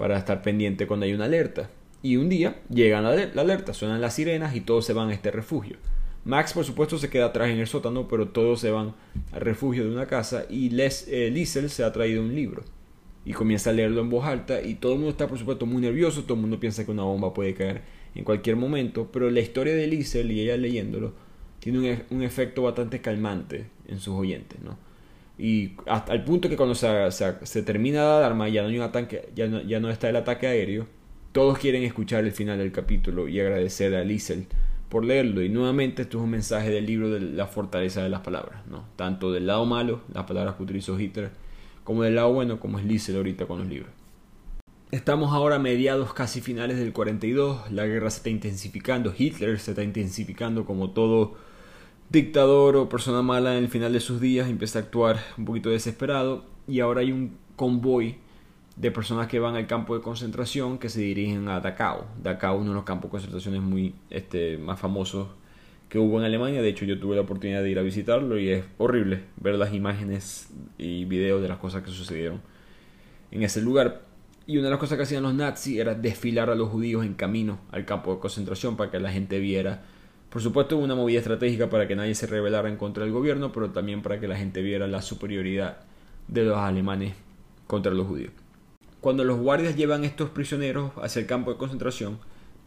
[0.00, 1.68] para estar pendiente cuando hay una alerta.
[2.02, 5.30] Y un día llega la, alerta, suenan las sirenas y todos se van a este
[5.30, 5.76] refugio.
[6.24, 8.94] Max, por supuesto, se queda atrás en el sótano, pero todos se van
[9.30, 12.62] al refugio de una casa y Les, eh, Liesel se ha traído un libro
[13.26, 15.82] y comienza a leerlo en voz alta y todo el mundo está, por supuesto, muy
[15.82, 17.82] nervioso, todo el mundo piensa que una bomba puede caer
[18.14, 21.12] en cualquier momento, pero la historia de Liesel y ella leyéndolo
[21.58, 24.78] tiene un, e, un efecto bastante calmante en sus oyentes, ¿no?
[25.40, 28.82] Y hasta el punto que cuando se, se, termina la alarma, ya no, hay un
[28.82, 30.86] ataque, ya, ya no está el ataque aéreo,
[31.32, 34.46] todos quieren escuchar el final del capítulo y agradecer a Liesel
[34.90, 35.42] por leerlo.
[35.42, 38.84] Y nuevamente esto es un mensaje del libro de la fortaleza de las palabras, ¿no?
[38.96, 41.30] Tanto del lado malo, las palabras que utilizó Hitler,
[41.84, 43.90] como del lado bueno, como es Liesel ahorita con los libros.
[44.90, 49.70] Estamos ahora a mediados casi finales del 42, la guerra se está intensificando, Hitler se
[49.70, 51.36] está intensificando como todo
[52.10, 55.70] dictador o persona mala en el final de sus días, empieza a actuar un poquito
[55.70, 58.16] desesperado y ahora hay un convoy
[58.76, 62.04] de personas que van al campo de concentración que se dirigen a Dachau.
[62.22, 65.28] Dachau es uno de los campos de concentración muy este, más famosos
[65.88, 66.62] que hubo en Alemania.
[66.62, 69.74] De hecho, yo tuve la oportunidad de ir a visitarlo y es horrible ver las
[69.74, 70.48] imágenes
[70.78, 72.40] y videos de las cosas que sucedieron
[73.30, 74.02] en ese lugar.
[74.46, 77.14] Y una de las cosas que hacían los nazis era desfilar a los judíos en
[77.14, 79.84] camino al campo de concentración para que la gente viera.
[80.30, 83.70] Por supuesto, una movida estratégica para que nadie se rebelara en contra del gobierno, pero
[83.70, 85.78] también para que la gente viera la superioridad
[86.28, 87.14] de los alemanes
[87.66, 88.32] contra los judíos.
[89.00, 92.18] Cuando los guardias llevan estos prisioneros hacia el campo de concentración,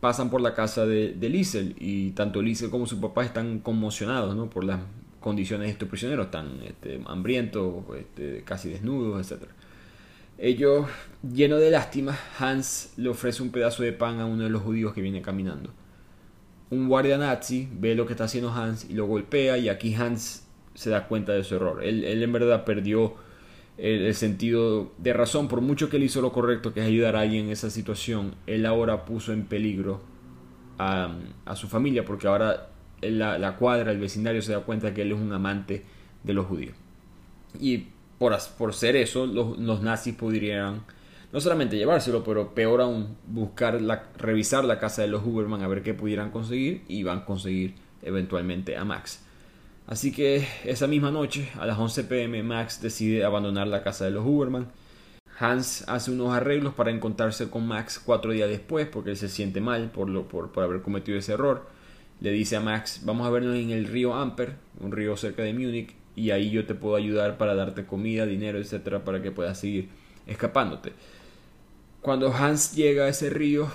[0.01, 4.35] pasan por la casa de, de Liesel y tanto Liesel como su papá están conmocionados
[4.35, 4.49] ¿no?
[4.49, 4.81] por las
[5.21, 9.43] condiciones de estos prisioneros, tan este, hambrientos, este, casi desnudos, etc.
[10.37, 10.87] Ellos,
[11.23, 14.93] llenos de lástima, Hans le ofrece un pedazo de pan a uno de los judíos
[14.93, 15.69] que viene caminando.
[16.73, 20.47] Un guardia nazi ve lo que está haciendo Hans y lo golpea y aquí Hans
[20.73, 21.83] se da cuenta de su error.
[21.83, 23.15] Él, él en verdad perdió
[23.77, 27.21] el, sentido de razón, por mucho que él hizo lo correcto, que es ayudar a
[27.21, 30.01] alguien en esa situación, él ahora puso en peligro
[30.77, 31.15] a,
[31.55, 32.69] su familia, porque ahora
[33.01, 35.83] la, la, cuadra, el vecindario se da cuenta que él es un amante
[36.23, 36.75] de los judíos.
[37.59, 37.87] Y
[38.19, 40.81] por, por ser eso, los, los nazis podrían
[41.33, 45.67] no solamente llevárselo, pero peor aún, buscar la, revisar la casa de los Huberman a
[45.67, 47.73] ver qué pudieran conseguir y van a conseguir
[48.03, 49.25] eventualmente a Max.
[49.87, 54.11] Así que esa misma noche, a las 11 pm, Max decide abandonar la casa de
[54.11, 54.67] los Huberman.
[55.39, 59.59] Hans hace unos arreglos para encontrarse con Max cuatro días después porque él se siente
[59.59, 61.67] mal por, lo, por, por haber cometido ese error.
[62.21, 65.53] Le dice a Max, vamos a vernos en el río Amper, un río cerca de
[65.53, 69.59] Múnich, y ahí yo te puedo ayudar para darte comida, dinero, etcétera, para que puedas
[69.59, 69.89] seguir
[70.27, 70.93] escapándote.
[72.03, 73.67] Cuando Hans llega a ese río,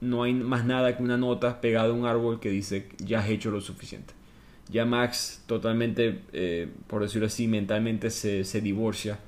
[0.00, 3.28] no hay más nada que una nota pegada a un árbol que dice ya has
[3.28, 4.14] hecho lo suficiente
[4.70, 9.18] ya Max totalmente, eh, por decirlo así, mentalmente se, se divorcia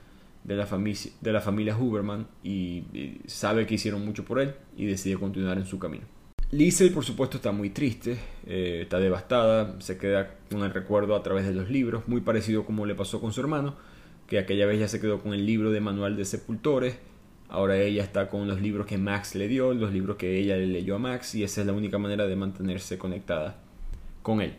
[0.45, 2.85] de la, familia, de la familia Huberman y,
[3.27, 6.05] sabe que hicieron mucho por él y decide continuar en su camino.
[6.53, 11.23] Liesel, por supuesto, está muy triste, eh, está devastada, se queda con el recuerdo a
[11.23, 13.75] través de los libros, muy parecido como le pasó con su hermano,
[14.29, 16.97] que aquella vez ya se quedó con el libro de manual de sepultores,
[17.49, 20.67] ahora ella está con los libros que Max le dio, los libros que ella le
[20.67, 23.59] leyó a Max, y esa es la única manera de mantenerse conectada
[24.23, 24.55] con él.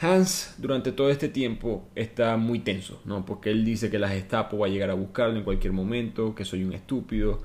[0.00, 3.24] Hans durante todo este tiempo está muy tenso, ¿no?
[3.24, 6.44] Porque él dice que la Gestapo va a llegar a buscarlo en cualquier momento, que
[6.44, 7.42] soy un estúpido.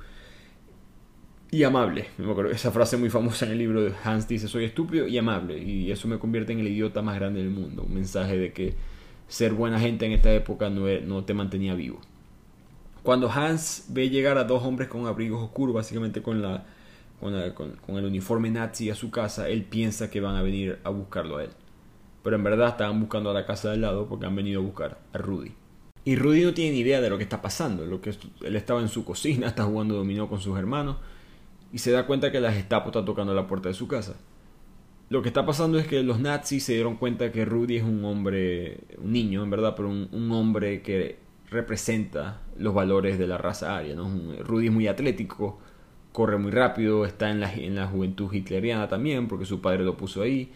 [1.50, 2.08] Y amable.
[2.52, 5.58] Esa frase muy famosa en el libro de Hans dice soy estúpido y amable.
[5.60, 7.84] Y eso me convierte en el idiota más grande del mundo.
[7.84, 8.74] Un mensaje de que
[9.28, 12.02] ser buena gente en esta época no, no te mantenía vivo.
[13.04, 16.66] Cuando Hans ve llegar a dos hombres con abrigos oscuros, básicamente con, la,
[17.20, 21.38] con, el uniforme nazi a su casa, él piensa que van a venir a buscarlo
[21.38, 21.50] a él
[22.24, 24.98] pero en verdad estaban buscando a la casa del lado porque han venido a buscar
[25.12, 25.52] a Rudy.
[26.06, 28.82] Y Rudy no tiene ni idea de lo que está pasando, lo que él estaba
[28.82, 30.98] en su cocina, está jugando dominó con sus hermanos
[31.72, 34.16] y se da cuenta que la Gestapo está tocando la puerta de su casa.
[35.10, 38.04] Lo que está pasando es que los nazis se dieron cuenta que Rudy es un
[38.06, 41.18] hombre, un niño en verdad, pero un, hombre que
[41.50, 43.96] representa los valores de la raza aria.
[43.96, 45.60] Rudy es muy atlético,
[46.12, 49.98] corre muy rápido, está en la, en la juventud hitleriana también, porque su padre lo
[49.98, 50.52] puso ahí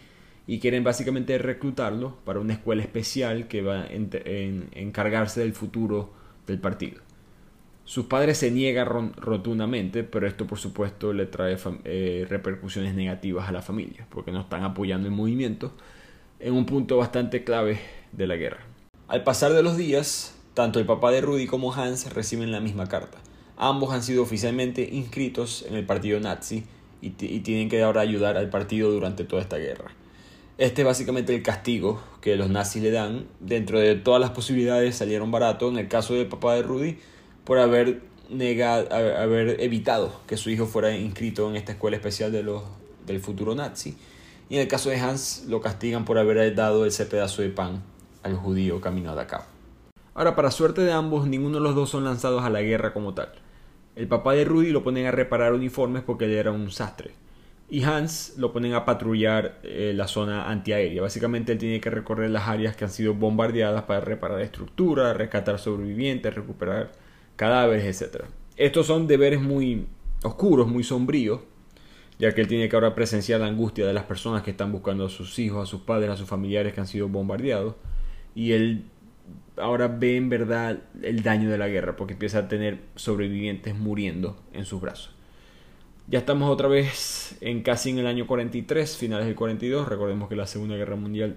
[0.47, 6.13] y quieren básicamente reclutarlo para una escuela especial que va a encargarse del futuro
[6.47, 7.01] del partido.
[7.83, 13.51] Sus padres se niegan rotundamente, pero esto por supuesto le trae eh, repercusiones negativas a
[13.51, 15.73] la familia, porque no están apoyando el movimiento
[16.39, 17.79] en un punto bastante clave
[18.11, 18.59] de la guerra.
[19.07, 22.89] Al pasar de los días, tanto el papá de Rudy como Hans reciben la misma
[22.89, 23.19] carta.
[23.57, 26.63] Ambos han sido oficialmente inscritos en el partido nazi
[26.99, 29.91] y tienen que ahora ayudar al partido durante toda esta guerra.
[30.57, 33.27] Este es básicamente el castigo que los nazis le dan.
[33.39, 35.71] Dentro de todas las posibilidades salieron baratos.
[35.71, 36.97] En el caso del papá de Rudy,
[37.43, 38.01] por haber,
[38.31, 42.63] negado, haber evitado que su hijo fuera inscrito en esta escuela especial de los,
[43.05, 43.95] del futuro nazi.
[44.49, 47.83] Y en el caso de Hans, lo castigan por haber dado ese pedazo de pan
[48.23, 49.56] al judío camino a Dachau.
[50.17, 53.13] Ahora, para suerte de ambos, ninguno de los dos son lanzados a la guerra como
[53.13, 53.29] tal.
[53.95, 57.13] El papá de Rudy lo ponen a reparar uniformes porque él era un sastre
[57.69, 61.01] y Hans lo ponen a patrullar eh, la zona antiaérea.
[61.01, 65.59] Básicamente él tiene que recorrer las áreas que han sido bombardeadas para reparar estructuras, rescatar
[65.59, 66.93] sobrevivientes, recuperar
[67.35, 68.23] cadáveres, etc.
[68.55, 69.85] Estos son deberes muy
[70.23, 71.41] oscuros, muy sombríos.
[72.19, 75.05] ya que él tiene que ahora presenciar la angustia de las personas que están buscando
[75.05, 77.75] a sus hijos, a sus padres, a sus familiares que han sido bombardeados.
[78.33, 78.85] Y él
[79.57, 84.39] ahora ve en verdad el daño de la guerra, porque empieza a tener sobrevivientes muriendo
[84.53, 85.11] en sus brazos.
[86.07, 89.87] Ya estamos otra vez en casi en el año 43, finales del 42.
[89.87, 91.35] Recordemos que la Segunda Guerra Mundial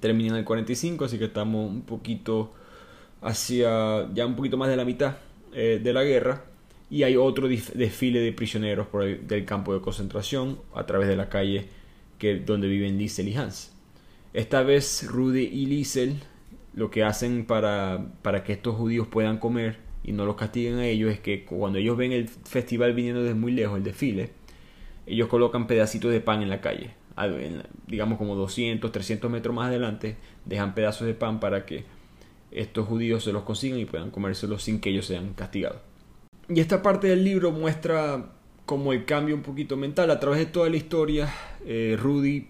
[0.00, 2.52] termina en el 45, así que estamos un poquito
[3.22, 5.16] hacia ya un poquito más de la mitad
[5.52, 6.44] eh, de la guerra
[6.90, 11.16] y hay otro desfile de prisioneros por el, del campo de concentración a través de
[11.16, 11.66] la calle
[12.18, 13.72] que, donde viven Liesel y Hans.
[14.32, 16.20] Esta vez Rudy y Liesel
[16.76, 20.86] lo que hacen para, para que estos judíos puedan comer y no los castiguen a
[20.86, 24.30] ellos es que cuando ellos ven el festival viniendo desde muy lejos, el desfile,
[25.06, 26.94] ellos colocan pedacitos de pan en la calle.
[27.86, 31.84] Digamos como 200, 300 metros más adelante, dejan pedazos de pan para que
[32.52, 35.80] estos judíos se los consigan y puedan comérselos sin que ellos sean castigados.
[36.48, 38.32] Y esta parte del libro muestra
[38.66, 40.10] como el cambio un poquito mental.
[40.10, 41.32] A través de toda la historia,
[41.64, 42.48] eh, Rudy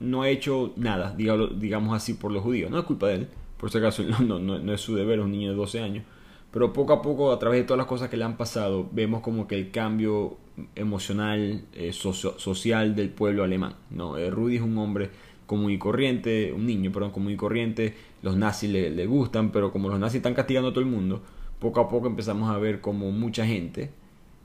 [0.00, 2.70] no ha hecho nada, digamos así, por los judíos.
[2.70, 5.32] No es culpa de él, por si acaso no, no, es su deber, es un
[5.32, 6.04] niño de 12 años.
[6.50, 9.20] Pero poco a poco, a través de todas las cosas que le han pasado, vemos
[9.20, 10.38] como que el cambio
[10.74, 13.74] emocional, eh, social del pueblo alemán.
[13.90, 14.16] ¿no?
[14.16, 15.10] Eh, Rudy es un hombre
[15.46, 17.94] común y corriente, un niño, perdón, común y corriente.
[18.22, 21.22] Los nazis le, le gustan, pero como los nazis están castigando a todo el mundo,
[21.58, 23.90] poco a poco empezamos a ver como mucha gente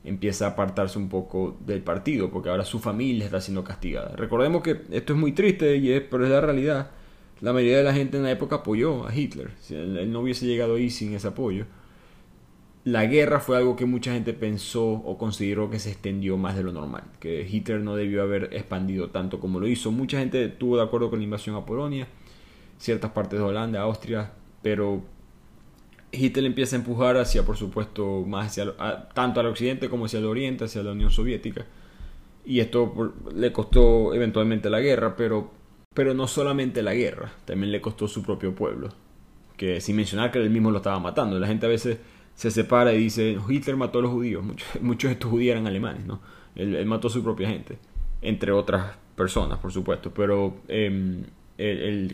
[0.03, 4.16] empieza a apartarse un poco del partido, porque ahora su familia está siendo castigada.
[4.16, 6.91] Recordemos que esto es muy triste, y es, pero es la realidad.
[7.41, 9.51] La mayoría de la gente en la época apoyó a Hitler.
[9.59, 11.65] Si él no hubiese llegado ahí sin ese apoyo.
[12.83, 16.63] La guerra fue algo que mucha gente pensó o consideró que se extendió más de
[16.63, 19.91] lo normal, que Hitler no debió haber expandido tanto como lo hizo.
[19.91, 22.07] Mucha gente estuvo de acuerdo con la invasión a Polonia,
[22.79, 24.31] ciertas partes de Holanda, Austria,
[24.63, 25.03] pero
[26.11, 28.73] Hitler empieza a empujar hacia, por supuesto, más hacia,
[29.13, 31.67] tanto al occidente como hacia el oriente, hacia la Unión Soviética.
[32.45, 35.51] Y esto le costó eventualmente la guerra, pero,
[35.93, 38.89] pero no solamente la guerra, también le costó su propio pueblo.
[39.57, 41.37] Que sin mencionar que él mismo lo estaba matando.
[41.39, 41.97] La gente a veces
[42.33, 44.43] se separa y dice, Hitler mató a los judíos.
[44.43, 46.21] Muchos, muchos de estos judíos eran alemanes, ¿no?
[46.55, 47.77] Él, mató a su propia gente,
[48.21, 50.11] entre otras personas, por supuesto.
[50.13, 51.23] Pero eh,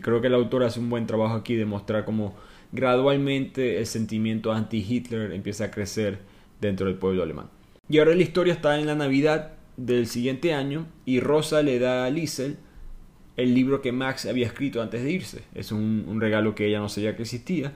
[0.02, 2.36] creo que el autor hace un buen trabajo aquí de mostrar cómo
[2.72, 6.18] gradualmente el sentimiento anti-Hitler empieza a crecer
[6.60, 7.48] dentro del pueblo alemán.
[7.88, 12.04] Y ahora la historia está en la Navidad del siguiente año y Rosa le da
[12.04, 12.58] a Liesel
[13.38, 15.42] el libro que Max había escrito antes de irse.
[15.54, 17.72] Es un, regalo que ella no sabía que existía.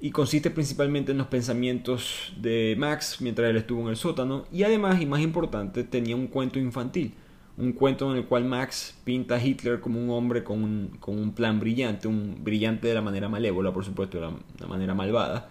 [0.00, 4.46] Y consiste principalmente en los pensamientos de Max mientras él estuvo en el sótano.
[4.50, 7.12] Y además, y más importante, tenía un cuento infantil.
[7.58, 11.18] Un cuento en el cual Max pinta a Hitler como un hombre con un, con
[11.18, 14.30] un plan brillante, un brillante de la manera malévola, por supuesto, de
[14.60, 15.50] la, manera malvada,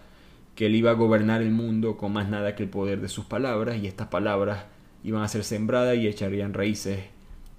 [0.56, 3.26] que él iba a gobernar el mundo con más nada que el poder de sus
[3.26, 4.64] palabras, y estas palabras
[5.04, 7.00] iban a ser sembradas y echarían raíces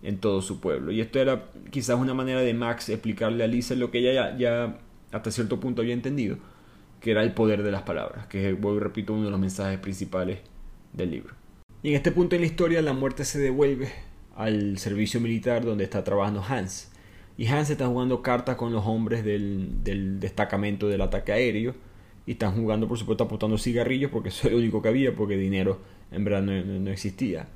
[0.04, 0.92] en todo su pueblo.
[0.92, 4.80] Y esto era quizás una manera de Max explicarle a Lisa lo que ella ya,
[5.12, 6.38] hasta cierto punto había entendido,
[7.02, 9.80] que era el poder de las palabras, que voy y repito uno de los mensajes
[9.80, 10.40] principales
[10.94, 11.34] del libro.
[11.82, 13.90] Y en este punto en la historia la muerte se devuelve
[14.36, 16.92] al servicio militar donde está trabajando Hans.
[17.38, 21.74] Y Hans está jugando cartas con los hombres del, del destacamento del ataque aéreo.
[22.26, 25.38] Y están jugando, por supuesto, apuntando cigarrillos porque eso es lo único que había, porque
[25.38, 25.80] dinero
[26.12, 27.48] en verdad no, existía.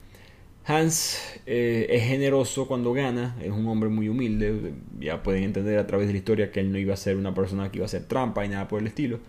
[0.65, 5.87] Hans eh, es generoso cuando gana, es un hombre muy humilde, ya pueden entender a
[5.87, 7.87] través de la historia que él no iba a ser una persona que iba a
[7.87, 9.19] hacer trampa y nada por el estilo.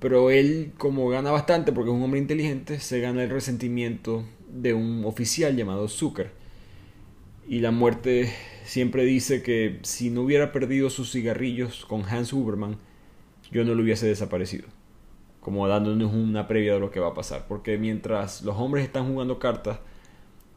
[0.00, 4.74] Pero él, como gana bastante porque es un hombre inteligente, se gana el resentimiento de
[4.74, 6.44] un oficial llamado Zucker
[7.46, 8.32] y la muerte
[8.64, 12.78] siempre dice que si no hubiera perdido sus cigarrillos con Hans Huberman,
[13.52, 14.66] yo no lo hubiese desaparecido.
[15.40, 17.44] Como dándonos una previa de lo que va a pasar.
[17.46, 19.78] Porque mientras los hombres están jugando cartas,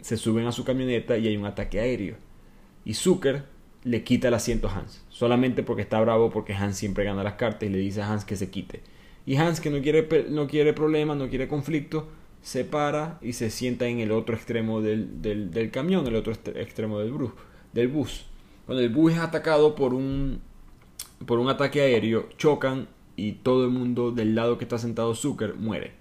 [0.01, 2.15] se suben a su camioneta y hay un ataque aéreo.
[2.85, 3.43] Y Zucker
[3.83, 5.03] le quita el asiento a Hans.
[5.09, 8.25] Solamente porque está bravo porque Hans siempre gana las cartas y le dice a Hans
[8.25, 8.81] que se quite.
[9.25, 12.07] Y Hans, que no quiere, no quiere problemas, no quiere conflicto,
[12.41, 16.31] se para y se sienta en el otro extremo del, del, del camión, el otro
[16.31, 17.31] extremo del bus,
[17.73, 18.25] del bus.
[18.65, 20.41] Cuando el bus es atacado por un,
[21.25, 22.87] por un ataque aéreo, chocan
[23.17, 25.91] y todo el mundo del lado que está sentado Zucker muere.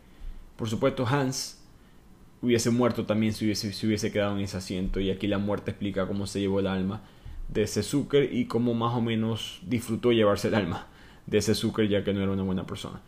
[0.57, 1.66] Por supuesto, Hans
[2.43, 5.01] hubiese muerto también si hubiese, si hubiese quedado en ese asiento.
[5.01, 7.03] Y aquí la muerte explica cómo se llevó el alma
[7.49, 10.87] de ese Zucker y cómo más o menos disfrutó llevarse el alma
[11.27, 13.01] de ese Zucker ya que no era una buena persona.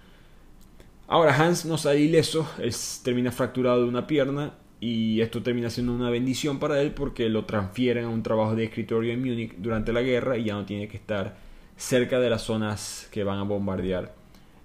[1.07, 5.95] Ahora Hans no sale ileso, él termina fracturado de una pierna y esto termina siendo
[5.95, 9.93] una bendición para él porque lo transfieren a un trabajo de escritorio en Múnich durante
[9.93, 11.37] la guerra y ya no tiene que estar
[11.77, 14.15] cerca de las zonas que van a bombardear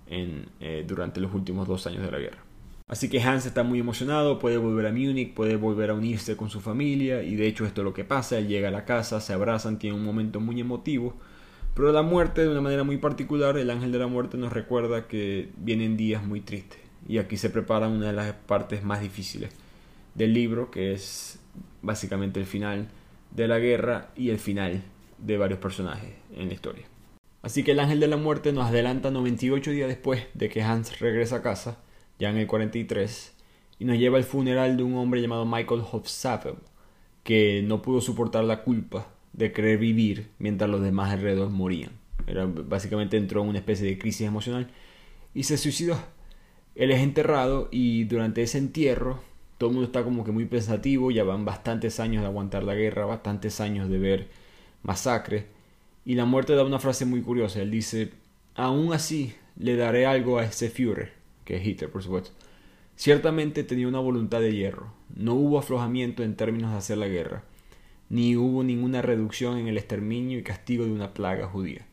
[0.08, 2.43] en, eh, durante los últimos dos años de la guerra.
[2.88, 6.50] Así que Hans está muy emocionado, puede volver a Múnich, puede volver a unirse con
[6.50, 9.22] su familia y de hecho esto es lo que pasa, él llega a la casa,
[9.22, 11.16] se abrazan, tiene un momento muy emotivo,
[11.74, 15.08] pero la muerte de una manera muy particular, el ángel de la muerte nos recuerda
[15.08, 19.52] que vienen días muy tristes y aquí se prepara una de las partes más difíciles
[20.16, 21.40] del libro, que es
[21.82, 22.90] básicamente el final
[23.32, 24.84] de la guerra y el final
[25.18, 26.86] de varios personajes en la historia.
[27.42, 31.00] Así que el ángel de la muerte nos adelanta 98 días después de que Hans
[31.00, 31.78] regresa a casa,
[32.20, 33.34] ya en el 43,
[33.80, 36.56] y nos lleva al funeral de un hombre llamado Michael Hofstadter,
[37.24, 41.92] que no pudo soportar la culpa de querer vivir mientras los demás alrededor morían.
[42.28, 44.70] Era, básicamente entró en una especie de crisis emocional
[45.34, 45.98] y se suicidó.
[46.76, 49.20] Él es enterrado y durante ese entierro
[49.58, 52.76] todo el mundo está como que muy pensativo, ya van bastantes años de aguantar la
[52.76, 54.28] guerra, bastantes años de ver
[54.82, 55.48] masacre.
[56.06, 58.12] Y la muerte da una frase muy curiosa, él dice,
[58.56, 61.14] aún así le daré algo a ese Führer,
[61.46, 62.32] que es Hitler por supuesto.
[62.96, 67.44] Ciertamente tenía una voluntad de hierro, no hubo aflojamiento en términos de hacer la guerra,
[68.10, 71.88] ni hubo ninguna reducción en el exterminio y castigo de una plaga judía.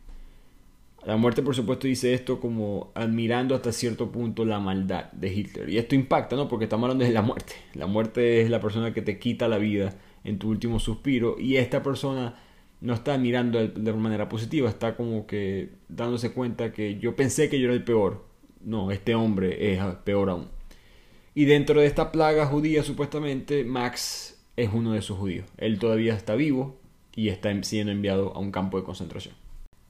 [1.04, 5.70] La muerte, por supuesto, dice esto como admirando hasta cierto punto la maldad de Hitler.
[5.70, 6.46] Y esto impacta, ¿no?
[6.46, 7.54] Porque estamos hablando de la muerte.
[7.72, 9.94] La muerte es la persona que te quita la vida
[10.24, 11.36] en tu último suspiro.
[11.38, 12.34] Y esta persona
[12.82, 17.58] no está mirando de manera positiva, está como que dándose cuenta que yo pensé que
[17.58, 18.26] yo era el peor.
[18.60, 20.48] No, este hombre es peor aún.
[21.34, 25.46] Y dentro de esta plaga judía, supuestamente, Max es uno de esos judíos.
[25.56, 26.78] Él todavía está vivo
[27.14, 29.34] y está siendo enviado a un campo de concentración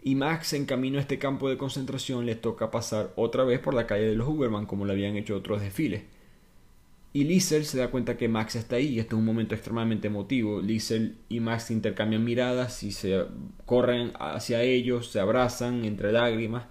[0.03, 3.75] y Max en camino a este campo de concentración le toca pasar otra vez por
[3.75, 6.05] la calle de los Huberman como le habían hecho otros desfiles.
[7.13, 10.07] Y Liesel se da cuenta que Max está ahí y este es un momento extremadamente
[10.07, 10.61] emotivo.
[10.61, 13.25] Liesel y Max intercambian miradas y se
[13.67, 16.67] corren hacia ellos, se abrazan entre lágrimas,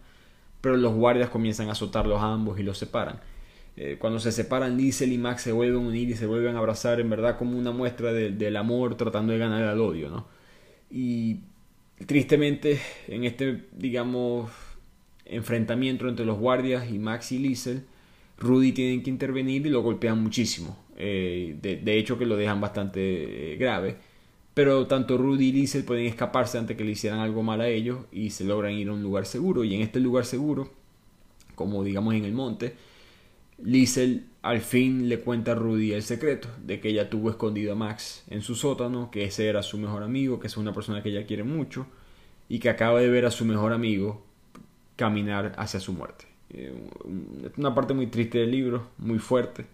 [0.62, 3.20] pero los guardias comienzan a azotarlos ambos y los separan.
[3.78, 6.60] Eh, cuando se separan, Liesel y Max se vuelven a unir y se vuelven a
[6.60, 10.28] abrazar en verdad como una muestra del amor tratando de ganar al odio, ¿no?
[10.92, 11.40] Y
[12.06, 14.50] Tristemente, en este, digamos,
[15.26, 17.84] enfrentamiento entre los guardias y Max y Liesel,
[18.38, 20.78] Rudy tienen que intervenir y lo golpean muchísimo.
[20.96, 23.98] Eh, de, hecho, que lo dejan bastante eh, grave.
[24.60, 28.00] Pero tanto Rudy y Liesel pueden escaparse antes que le hicieran algo mal a ellos
[28.12, 29.64] y se logran ir a un lugar seguro.
[29.64, 30.70] Y en este lugar seguro,
[31.56, 32.76] como digamos en el monte,
[33.64, 37.76] Liesel al fin le cuenta a Rudy el secreto de que ella tuvo escondido a
[37.76, 41.08] Max en su sótano, que ese era su mejor amigo, que es una persona que
[41.08, 41.88] ella quiere mucho
[42.50, 44.26] y que acaba de ver a su mejor amigo
[44.98, 46.26] caminar hacia su muerte.
[46.50, 46.74] Eh,
[47.46, 49.68] es una parte muy triste del libro, muy fuerte,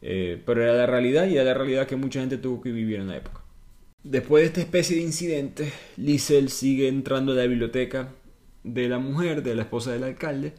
[0.00, 3.00] eh, pero era la realidad y era la realidad que mucha gente tuvo que vivir
[3.00, 3.43] en la época.
[4.04, 8.10] Después de esta especie de incidente, Liesel sigue entrando a la biblioteca
[8.62, 10.52] de la mujer, de la esposa del alcalde,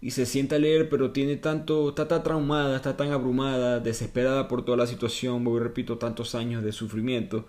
[0.00, 4.48] y se sienta a leer, pero tiene tanto, está tan traumada, está tan abrumada, desesperada
[4.48, 7.46] por toda la situación, voy repito, tantos años de sufrimiento,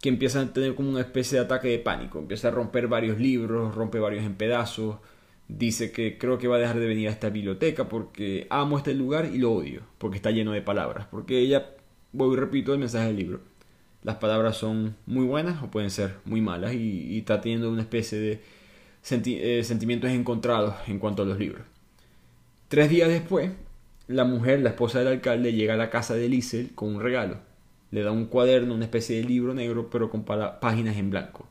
[0.00, 3.20] que empieza a tener como una especie de ataque de pánico, empieza a romper varios
[3.20, 4.96] libros, rompe varios en pedazos,
[5.46, 8.92] dice que creo que va a dejar de venir a esta biblioteca porque amo este
[8.92, 11.76] lugar y lo odio, porque está lleno de palabras, porque ella,
[12.12, 13.40] voy repito el mensaje del libro,
[14.06, 17.82] las palabras son muy buenas o pueden ser muy malas y, y está teniendo una
[17.82, 18.40] especie de
[19.10, 21.66] eh, sentimientos encontrados en cuanto a los libros.
[22.68, 23.50] Tres días después,
[24.06, 27.38] la mujer, la esposa del alcalde, llega a la casa de Liesel con un regalo.
[27.90, 31.48] Le da un cuaderno, una especie de libro negro, pero con páginas en blanco.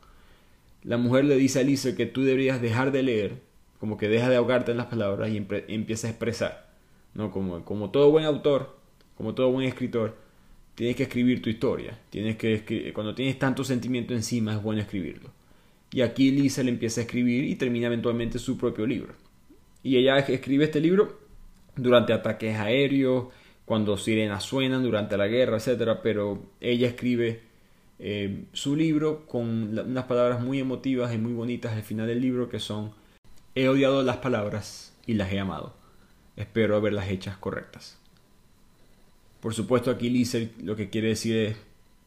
[0.81, 3.41] La mujer le dice a Liesel que tú deberías dejar de leer,
[3.81, 6.69] como que deja de ahogarte en las palabras y empieza a expresar.
[7.13, 7.31] ¿no?
[7.31, 8.77] Como todo buen autor,
[9.17, 10.23] como todo buen escritor,
[10.75, 11.97] tienes que escribir tu historia.
[12.09, 15.31] Tienes que cuando tienes tanto sentimiento encima es bueno escribirlo.
[15.91, 19.13] Y aquí Lisa le empieza a escribir y termina eventualmente su propio libro.
[19.81, 21.19] Y ella escribe este libro
[21.75, 23.27] durante ataques aéreos,
[23.65, 25.97] cuando sirenas suenan, durante la guerra, etc.
[26.03, 27.41] Pero ella escribe
[27.99, 32.49] eh, su libro con unas palabras muy emotivas y muy bonitas al final del libro
[32.49, 32.91] que son
[33.57, 35.75] He odiado las palabras y las he amado.
[36.35, 37.97] Espero haberlas hechas correctas.
[39.45, 41.57] Por supuesto aquí Lisa lo que quiere decir es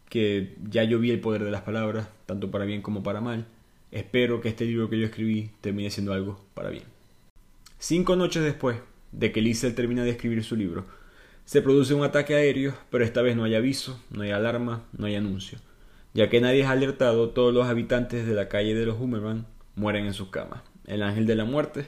[0.09, 3.47] que ya yo vi el poder de las palabras, tanto para bien como para mal
[3.93, 6.83] Espero que este libro que yo escribí termine siendo algo para bien.
[7.79, 8.79] Cinco noches después
[9.13, 10.87] de que Liesel termina de escribir su libro,
[11.45, 15.07] se produce un ataque aéreo, pero esta vez no hay aviso, no hay alarma, no
[15.07, 15.61] hay anuncio.
[16.15, 20.07] Ya que nadie es alertado, todos los habitantes de la calle de los Hummerman mueren
[20.07, 20.63] en sus camas.
[20.89, 21.87] El ángel de la muerte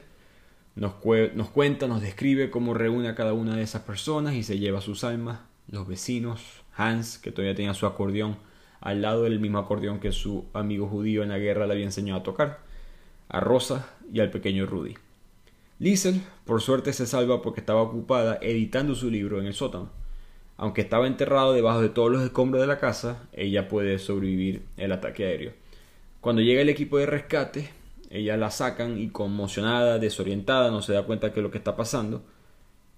[0.81, 4.81] nos, cuenta, nos describe cómo reúne a cada una de esas personas y se lleva
[4.81, 6.41] sus almas, los vecinos,
[6.75, 8.37] Hans, que todavía tenía su acordeón,
[8.79, 12.21] al lado del mismo acordeón que su amigo judío en la guerra le había enseñado
[12.21, 12.61] a tocar,
[13.29, 14.95] a Rosa y al pequeño Rudy.
[15.77, 19.91] Liesel, por suerte, se salva porque estaba ocupada editando su libro en el sótano.
[20.57, 24.91] Aunque estaba enterrado debajo de todos los escombros de la casa, ella puede sobrevivir el
[24.91, 25.53] ataque aéreo.
[26.21, 27.69] Cuando llega el equipo de rescate,
[28.11, 32.23] ella la sacan y conmocionada, desorientada, no se da cuenta de lo que está pasando.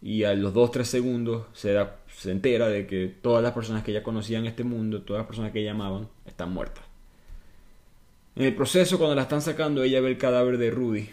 [0.01, 3.91] Y a los 2-3 segundos se, da, se entera de que todas las personas que
[3.91, 6.84] ella conocía en este mundo, todas las personas que ella amaban, están muertas.
[8.36, 11.09] En el proceso, cuando la están sacando, ella ve el cadáver de Rudy,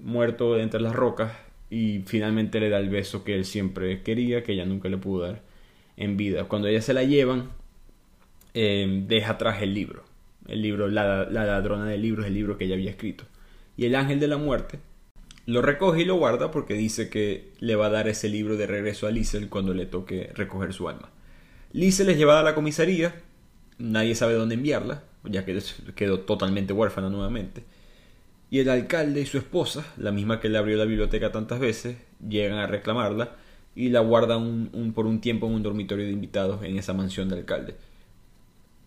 [0.00, 1.32] muerto entre las rocas,
[1.68, 5.26] y finalmente le da el beso que él siempre quería, que ella nunca le pudo
[5.26, 5.42] dar
[5.98, 6.44] en vida.
[6.44, 7.50] Cuando ella se la llevan,
[8.54, 10.05] eh, deja atrás el libro.
[10.48, 13.24] El libro, la, la ladrona del libro, es el libro que ella había escrito.
[13.76, 14.78] Y el ángel de la muerte
[15.46, 18.66] lo recoge y lo guarda porque dice que le va a dar ese libro de
[18.66, 21.10] regreso a Liesel cuando le toque recoger su alma.
[21.72, 23.14] Liesel es llevada a la comisaría,
[23.78, 25.60] nadie sabe dónde enviarla, ya que
[25.94, 27.64] quedó totalmente huérfana nuevamente.
[28.50, 31.96] Y el alcalde y su esposa, la misma que le abrió la biblioteca tantas veces,
[32.26, 33.36] llegan a reclamarla
[33.74, 37.40] y la guardan por un tiempo en un dormitorio de invitados en esa mansión del
[37.40, 37.76] alcalde.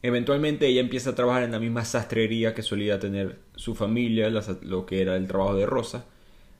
[0.02, 4.30] Eventualmente ella empieza a trabajar en la misma sastrería que solía tener su familia,
[4.62, 6.06] lo que era el trabajo de Rosa.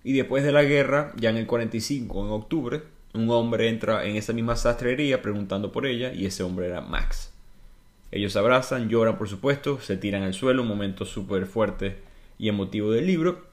[0.04, 2.82] Y después de la guerra, ya en el 45, en octubre,
[3.14, 7.34] un hombre entra en esa misma sastrería preguntando por ella y ese hombre era Max.
[8.12, 11.98] Ellos abrazan, lloran por supuesto, se tiran al suelo, un momento súper fuerte
[12.38, 13.46] y emotivo del libro.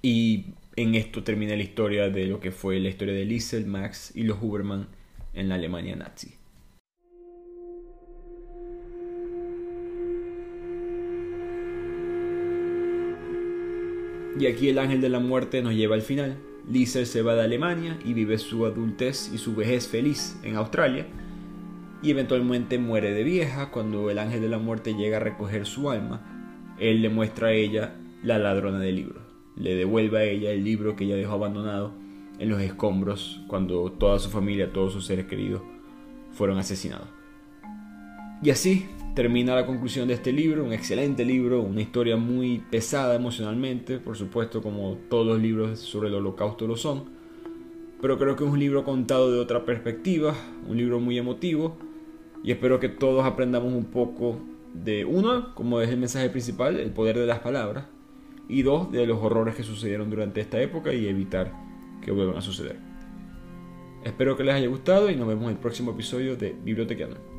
[0.00, 0.46] Y
[0.76, 4.22] en esto termina la historia de lo que fue la historia de Liesel, Max y
[4.22, 4.86] los Huberman
[5.34, 6.34] en la Alemania nazi.
[14.38, 16.38] Y aquí el ángel de la muerte nos lleva al final.
[16.70, 21.06] Liesel se va de Alemania y vive su adultez y su vejez feliz en Australia.
[22.02, 25.90] Y eventualmente muere de vieja cuando el ángel de la muerte llega a recoger su
[25.90, 26.74] alma.
[26.78, 29.20] Él le muestra a ella la ladrona del libro.
[29.56, 31.94] Le devuelve a ella el libro que ella dejó abandonado
[32.38, 35.62] en los escombros cuando toda su familia, todos sus seres queridos
[36.32, 37.08] fueron asesinados.
[38.42, 43.14] Y así termina la conclusión de este libro, un excelente libro, una historia muy pesada
[43.14, 47.04] emocionalmente, por supuesto como todos los libros sobre el holocausto lo son,
[48.00, 50.34] pero creo que es un libro contado de otra perspectiva,
[50.68, 51.76] un libro muy emotivo,
[52.42, 54.40] y espero que todos aprendamos un poco
[54.74, 57.86] de uno, como es el mensaje principal, el poder de las palabras,
[58.48, 61.52] y dos, de los horrores que sucedieron durante esta época y evitar
[62.02, 62.76] que vuelvan a suceder.
[64.02, 67.33] Espero que les haya gustado y nos vemos en el próximo episodio de Bibliotequeando.